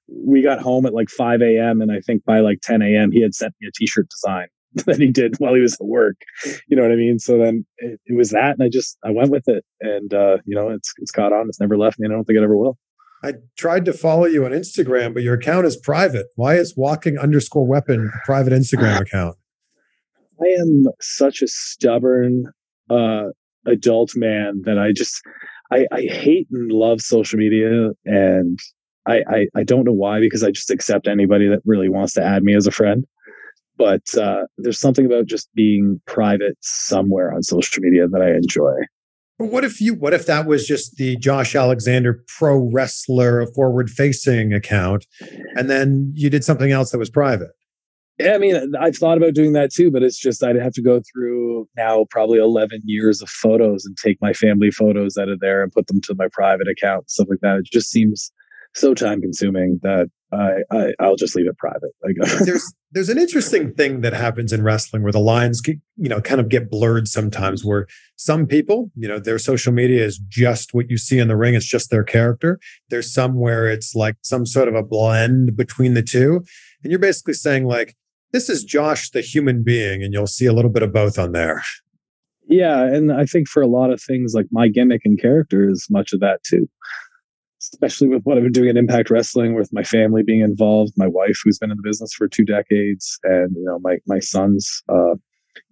[0.08, 3.20] we got home at like 5 a.m and i think by like 10 a.m he
[3.20, 4.48] had sent me a t-shirt design
[4.86, 6.16] that he did while he was at work
[6.68, 7.18] you know what i mean?
[7.18, 10.38] So then it, it was that and i just i went with it and uh
[10.44, 12.42] you know it's it's caught on it's never left me and i don't think it
[12.42, 12.78] ever will
[13.24, 16.26] I tried to follow you on Instagram, but your account is private.
[16.36, 19.36] Why is walking underscore weapon a private Instagram account?
[20.40, 22.44] I am such a stubborn
[22.88, 23.24] uh,
[23.66, 25.20] adult man that I just
[25.72, 28.58] I, I hate and love social media, and
[29.06, 32.22] I, I I don't know why because I just accept anybody that really wants to
[32.22, 33.04] add me as a friend.
[33.78, 38.74] but uh, there's something about just being private somewhere on social media that I enjoy.
[39.39, 43.89] But what if you what if that was just the Josh Alexander pro wrestler forward
[43.89, 45.07] facing account
[45.55, 47.51] and then you did something else that was private?
[48.18, 50.82] Yeah, I mean, I've thought about doing that too, but it's just I'd have to
[50.82, 55.39] go through now probably 11 years of photos and take my family photos out of
[55.39, 57.59] there and put them to my private account, and stuff like that.
[57.59, 58.32] It just seems
[58.74, 61.90] so time consuming that I, I I'll just leave it private.
[62.02, 66.20] Like there's there's an interesting thing that happens in wrestling where the lines you know
[66.20, 70.74] kind of get blurred sometimes where some people you know their social media is just
[70.74, 71.54] what you see in the ring.
[71.54, 72.58] It's just their character.
[72.90, 76.42] There's some where it's like some sort of a blend between the two.
[76.82, 77.96] And you're basically saying like
[78.32, 81.32] this is Josh the human being and you'll see a little bit of both on
[81.32, 81.62] there.
[82.46, 85.86] Yeah and I think for a lot of things like my gimmick and character is
[85.90, 86.68] much of that too
[87.72, 91.06] especially with what I've been doing in Impact Wrestling, with my family being involved, my
[91.06, 94.82] wife who's been in the business for two decades, and you know my my sons,
[94.88, 95.14] uh,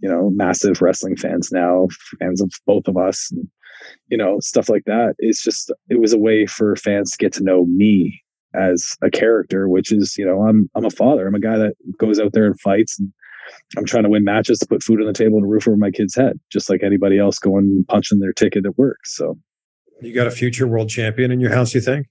[0.01, 1.89] you know, massive wrestling fans now,
[2.21, 3.49] fans of both of us, and
[4.09, 5.15] you know stuff like that.
[5.19, 8.23] It's just it was a way for fans to get to know me
[8.55, 11.75] as a character, which is you know I'm I'm a father, I'm a guy that
[11.99, 13.13] goes out there and fights and.
[13.79, 15.77] I'm trying to win matches to put food on the table and a roof over
[15.77, 18.99] my kid's head, just like anybody else going punching their ticket at work.
[19.05, 19.39] So
[20.01, 22.07] you got a future world champion in your house, you think?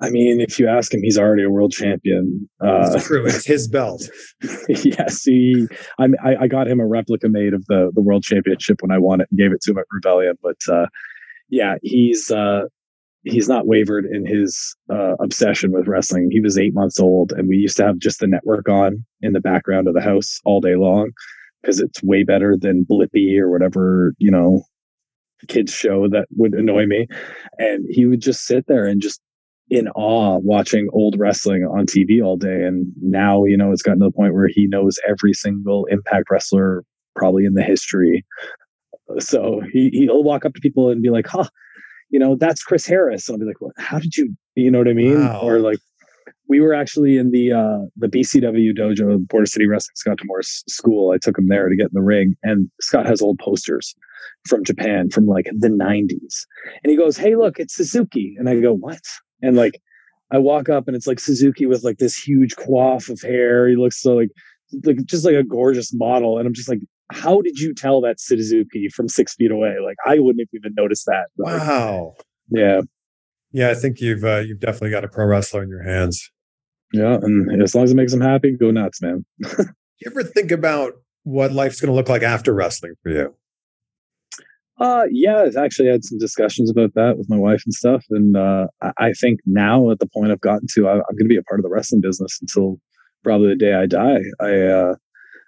[0.00, 2.48] I mean, if you ask him, he's already a world champion.
[2.60, 3.24] Uh, true.
[3.26, 4.08] It's his belt.
[4.68, 5.66] yes, he.
[5.98, 6.08] I,
[6.40, 9.28] I got him a replica made of the the world championship when I won it
[9.30, 10.36] and gave it to him at Rebellion.
[10.42, 10.86] But uh,
[11.48, 12.64] yeah, he's uh,
[13.24, 16.28] he's not wavered in his uh, obsession with wrestling.
[16.30, 19.32] He was eight months old, and we used to have just the network on in
[19.32, 21.10] the background of the house all day long
[21.62, 24.62] because it's way better than Blippi or whatever you know
[25.48, 27.06] kids show that would annoy me.
[27.58, 29.20] And he would just sit there and just
[29.68, 32.62] in awe watching old wrestling on TV all day.
[32.62, 36.26] And now, you know, it's gotten to the point where he knows every single impact
[36.30, 36.84] wrestler
[37.16, 38.24] probably in the history.
[39.18, 41.48] So he, he'll walk up to people and be like, huh,
[42.10, 43.28] you know, that's Chris Harris.
[43.28, 45.20] And I'll be like, well, how did you, you know what I mean?
[45.20, 45.40] Wow.
[45.42, 45.78] Or like,
[46.48, 51.12] we were actually in the uh, the BCW dojo, Border City Wrestling, Scott D'Amore's school.
[51.12, 53.94] I took him there to get in the ring, and Scott has old posters
[54.46, 56.46] from Japan from like the 90s.
[56.82, 58.34] And he goes, Hey, look, it's Suzuki.
[58.38, 59.00] And I go, What?
[59.42, 59.80] And like,
[60.32, 63.68] I walk up and it's like Suzuki with like this huge coif of hair.
[63.68, 64.30] He looks so like,
[64.84, 66.38] like just like a gorgeous model.
[66.38, 66.80] And I'm just like,
[67.12, 69.76] how did you tell that Suzuki from six feet away?
[69.84, 71.26] Like, I wouldn't have even noticed that.
[71.36, 72.14] Wow.
[72.48, 72.80] Yeah.
[73.52, 76.30] Yeah, I think you've uh, you've definitely got a pro wrestler in your hands.
[76.92, 79.24] Yeah, and as long as it makes them happy, go nuts, man.
[79.38, 83.34] you ever think about what life's going to look like after wrestling for you?
[84.78, 88.04] Uh, yeah, I've actually had some discussions about that with my wife and stuff.
[88.10, 88.66] And uh,
[88.98, 91.42] I think now at the point I've gotten to, I, am going to be a
[91.42, 92.78] part of the wrestling business until
[93.24, 94.20] probably the day I die.
[94.38, 94.94] I uh,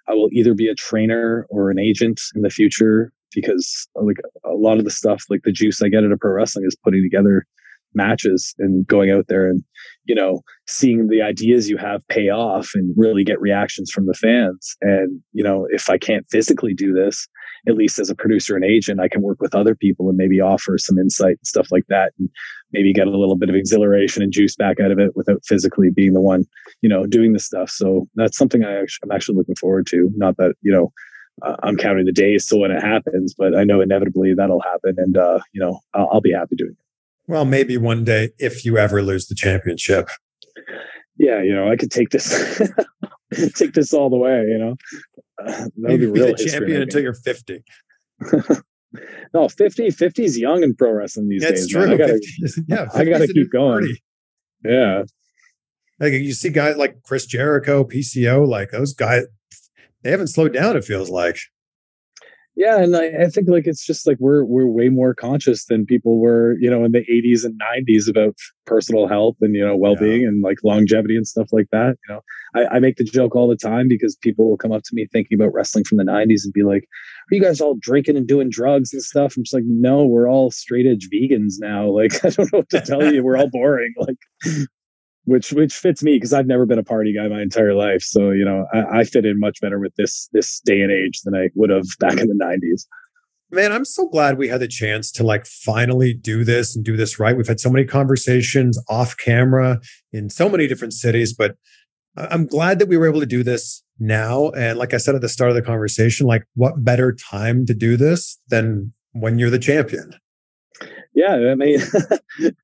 [0.07, 4.55] I will either be a trainer or an agent in the future because like a
[4.55, 7.03] lot of the stuff, like the juice I get out of pro wrestling is putting
[7.03, 7.45] together
[7.93, 9.63] matches and going out there and
[10.05, 14.13] you know seeing the ideas you have pay off and really get reactions from the
[14.13, 14.75] fans.
[14.81, 17.27] And you know if i can't physically do this
[17.67, 20.39] at least as a producer and agent i can work with other people and maybe
[20.39, 22.29] offer some insight and stuff like that and
[22.71, 25.89] maybe get a little bit of exhilaration and juice back out of it without physically
[25.89, 26.45] being the one
[26.81, 27.69] you know doing the stuff.
[27.69, 30.09] So that's something i actually, i'm actually looking forward to.
[30.15, 30.91] Not that you know
[31.41, 34.95] uh, I'm counting the days till when it happens, but I know inevitably that'll happen,
[34.97, 36.88] and uh, you know I'll, I'll be happy doing it.
[37.29, 40.09] Well, maybe one day if you ever lose the championship.
[41.19, 42.27] Yeah, you know, I could take this
[43.55, 44.75] take this all the way, you know.
[45.45, 47.63] Uh, maybe be real the champion until you're 50.
[49.35, 51.69] no, 50 50 is young in pro wrestling these That's days.
[51.69, 51.93] True.
[51.93, 52.19] I gotta,
[52.67, 53.83] yeah, I gotta keep going.
[53.83, 54.01] 30.
[54.65, 55.03] Yeah.
[55.99, 59.25] Like you see guys like Chris Jericho, PCO, like those guys,
[60.01, 61.37] they haven't slowed down, it feels like
[62.59, 65.85] yeah and I, I, think like it's just like we're we're way more conscious than
[65.85, 68.35] people were you know in the 80s and 90s about
[68.65, 70.27] personal health and you know well-being yeah.
[70.27, 72.21] and like longevity and stuff like that you know.
[72.55, 75.07] I, I, make the joke all the time because people will come up to me
[75.11, 76.83] thinking about wrestling from the 90s and be like
[77.31, 79.37] are you guys all drinking and doing drugs and stuff?
[79.37, 82.69] I'm just like no we're all straight edge vegans now like i don't know what
[82.71, 84.17] to tell you we're all boring like
[85.29, 88.01] which which fits me because I've never been a party guy my entire life.
[88.01, 91.21] So you know, I, I, fit in much better with this this day and age
[91.21, 92.85] than I would have back in the '90s.
[93.51, 96.97] Man, I'm so glad we had the chance to like finally do this and do
[96.97, 97.35] this right.
[97.35, 99.79] We've had so many conversations off camera
[100.11, 101.55] in so many different cities, but
[102.15, 104.49] I'm glad that we were able to do this now.
[104.49, 107.73] And like I said at the start of the conversation, like what better time to
[107.73, 110.11] do this than when you're the champion?
[111.13, 111.79] Yeah, I mean,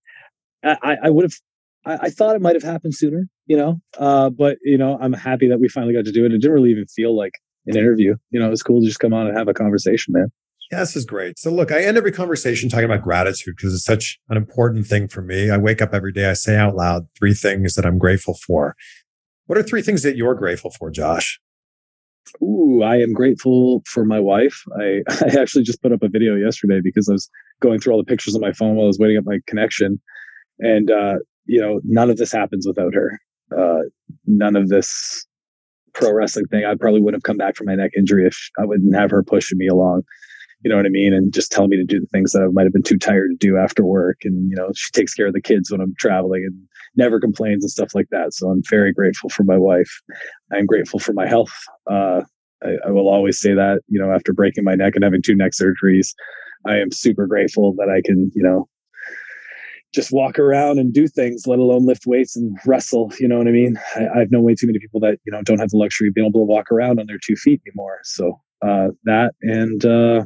[0.63, 1.33] I, I would have
[1.85, 3.79] I, I thought it might have happened sooner, you know.
[3.97, 6.31] Uh, but you know, I'm happy that we finally got to do it.
[6.31, 7.33] It didn't really even feel like
[7.67, 8.15] an interview.
[8.31, 10.31] You know, it was cool to just come on and have a conversation, man.
[10.71, 11.37] Yeah, this is great.
[11.37, 15.07] So, look, I end every conversation talking about gratitude because it's such an important thing
[15.07, 15.51] for me.
[15.51, 18.75] I wake up every day, I say out loud three things that I'm grateful for.
[19.45, 21.39] What are three things that you're grateful for, Josh?
[22.41, 24.63] Ooh, I am grateful for my wife.
[24.79, 27.29] I, I actually just put up a video yesterday because I was
[27.61, 30.01] going through all the pictures on my phone while I was waiting up my connection.
[30.59, 33.19] And, uh, you know, none of this happens without her.
[33.55, 33.83] Uh,
[34.25, 35.25] none of this
[35.93, 36.65] pro wrestling thing.
[36.65, 39.23] I probably wouldn't have come back from my neck injury if I wouldn't have her
[39.23, 40.03] pushing me along
[40.65, 41.13] you know what I mean?
[41.13, 43.29] And just telling me to do the things that I might have been too tired
[43.29, 44.17] to do after work.
[44.23, 46.59] And, you know, she takes care of the kids when I'm traveling and
[46.95, 48.33] never complains and stuff like that.
[48.33, 50.01] So I'm very grateful for my wife.
[50.51, 51.53] I'm grateful for my health.
[51.87, 52.21] Uh,
[52.63, 55.35] I, I will always say that, you know, after breaking my neck and having two
[55.35, 56.15] neck surgeries,
[56.65, 58.67] I am super grateful that I can, you know,
[59.95, 63.11] just walk around and do things, let alone lift weights and wrestle.
[63.19, 63.79] You know what I mean?
[63.95, 66.13] I, have known way too many people that you know don't have the luxury of
[66.13, 67.99] being able to walk around on their two feet anymore.
[68.03, 70.25] So uh, that and uh,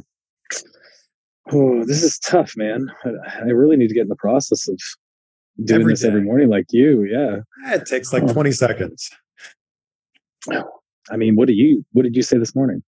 [1.52, 2.90] Oh, this is tough, man.
[3.04, 4.78] I, really need to get in the process of
[5.64, 6.08] doing every this day.
[6.08, 7.04] every morning like you.
[7.04, 7.38] Yeah.
[7.64, 9.10] yeah it takes like 20 seconds.
[11.10, 12.82] I mean, what do you what did you say this morning?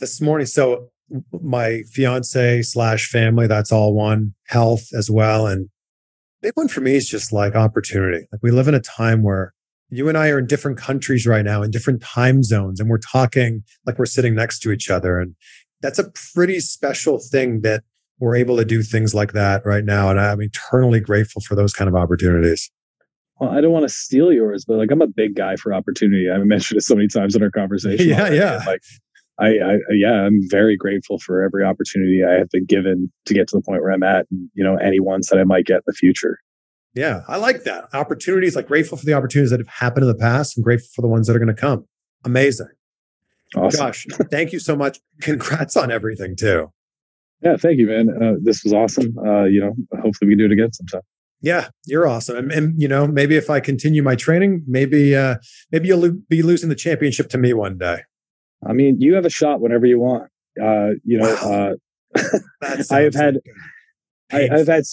[0.00, 0.90] This morning, so
[1.40, 5.46] my fiance slash family, that's all one, health as well.
[5.46, 5.70] And
[6.42, 8.26] big one for me is just like opportunity.
[8.32, 9.54] Like we live in a time where
[9.88, 12.98] you and I are in different countries right now in different time zones, and we're
[12.98, 15.18] talking like we're sitting next to each other.
[15.20, 15.34] And
[15.80, 17.84] that's a pretty special thing that
[18.18, 20.10] we're able to do things like that right now.
[20.10, 22.70] And I'm eternally grateful for those kind of opportunities.
[23.40, 26.30] Well, I don't want to steal yours, but like I'm a big guy for opportunity.
[26.30, 28.08] I've mentioned it so many times in our conversation.
[28.08, 28.62] Yeah, yeah.
[28.66, 28.82] Like
[29.42, 33.48] I, I, yeah, I'm very grateful for every opportunity I have been given to get
[33.48, 35.76] to the point where I'm at, and you know, any ones that I might get
[35.76, 36.38] in the future.
[36.94, 37.84] Yeah, I like that.
[37.92, 41.02] Opportunities, like grateful for the opportunities that have happened in the past, and grateful for
[41.02, 41.86] the ones that are going to come.
[42.24, 42.68] Amazing.
[43.56, 43.86] Awesome.
[43.86, 45.00] Gosh, thank you so much.
[45.20, 46.70] Congrats on everything too.
[47.42, 48.08] Yeah, thank you, man.
[48.10, 49.14] Uh, this was awesome.
[49.18, 51.02] Uh, you know, hopefully we can do it again sometime.
[51.40, 52.36] Yeah, you're awesome.
[52.36, 55.36] And, and, you know, maybe if I continue my training, maybe uh,
[55.72, 58.02] maybe you'll lo- be losing the championship to me one day.
[58.66, 60.30] I mean, you have a shot whenever you want.
[60.60, 61.74] Uh, you know, uh,
[62.90, 63.38] I have had
[64.32, 64.84] I, have had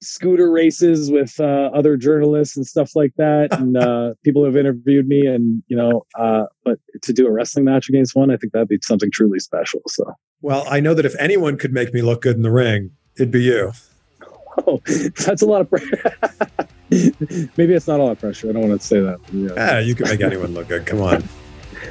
[0.00, 5.08] scooter races with uh, other journalists and stuff like that, and uh, people have interviewed
[5.08, 5.26] me.
[5.26, 8.68] And you know, uh, but to do a wrestling match against one, I think that'd
[8.68, 9.80] be something truly special.
[9.88, 10.04] So,
[10.40, 13.30] well, I know that if anyone could make me look good in the ring, it'd
[13.30, 13.72] be you.
[14.66, 14.80] Oh,
[15.24, 16.16] that's a lot of pressure.
[16.90, 18.48] Maybe it's not a lot of pressure.
[18.48, 19.20] I don't want to say that.
[19.32, 20.84] Yeah, yeah you can make anyone look good.
[20.84, 21.22] Come on,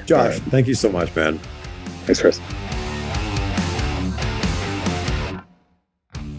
[0.05, 0.39] Josh.
[0.39, 0.41] Right.
[0.49, 1.39] Thank you so much, man.
[2.05, 2.39] Thanks, Chris.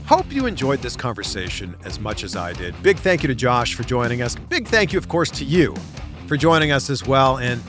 [0.07, 2.81] Hope you enjoyed this conversation as much as I did.
[2.83, 4.35] Big thank you to Josh for joining us.
[4.35, 5.75] Big thank you, of course, to you
[6.27, 7.37] for joining us as well.
[7.39, 7.63] And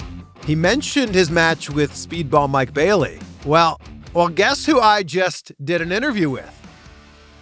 [0.46, 3.20] he mentioned his match with Speedball Mike Bailey.
[3.46, 3.82] Well,
[4.14, 6.56] well, guess who I just did an interview with?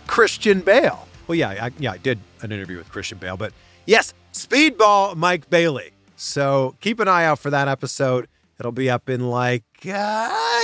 [0.07, 1.07] Christian Bale.
[1.27, 3.53] Well, yeah, I, yeah, I did an interview with Christian Bale, but
[3.85, 5.91] yes, Speedball Mike Bailey.
[6.17, 8.27] So keep an eye out for that episode.
[8.59, 10.61] It'll be up in like uh,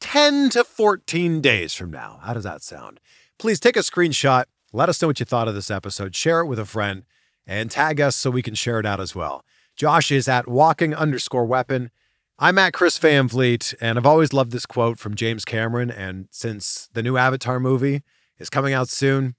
[0.00, 2.18] 10 to 14 days from now.
[2.22, 2.98] How does that sound?
[3.38, 4.46] Please take a screenshot.
[4.72, 6.16] Let us know what you thought of this episode.
[6.16, 7.04] Share it with a friend
[7.46, 9.44] and tag us so we can share it out as well.
[9.76, 11.90] Josh is at walking underscore weapon.
[12.36, 15.90] I'm at Chris Van Vliet, and I've always loved this quote from James Cameron.
[15.90, 18.02] And since the new Avatar movie
[18.38, 19.36] is coming out soon,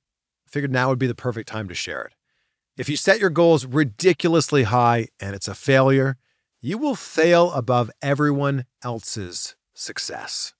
[0.47, 2.14] I figured now would be the perfect time to share it.
[2.77, 6.17] If you set your goals ridiculously high and it's a failure,
[6.61, 10.53] you will fail above everyone else's success.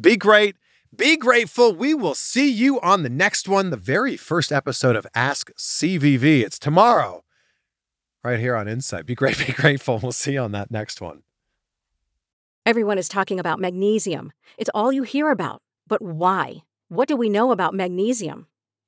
[0.00, 0.56] Be great
[0.96, 1.74] be grateful.
[1.74, 6.42] We will see you on the next one, the very first episode of Ask CVV.
[6.42, 7.24] It's tomorrow,
[8.24, 9.04] right here on Insight.
[9.04, 9.98] Be great, be grateful.
[10.02, 11.22] We'll see you on that next one.
[12.64, 14.32] Everyone is talking about magnesium.
[14.56, 15.62] It's all you hear about.
[15.86, 16.62] But why?
[16.88, 18.46] What do we know about magnesium?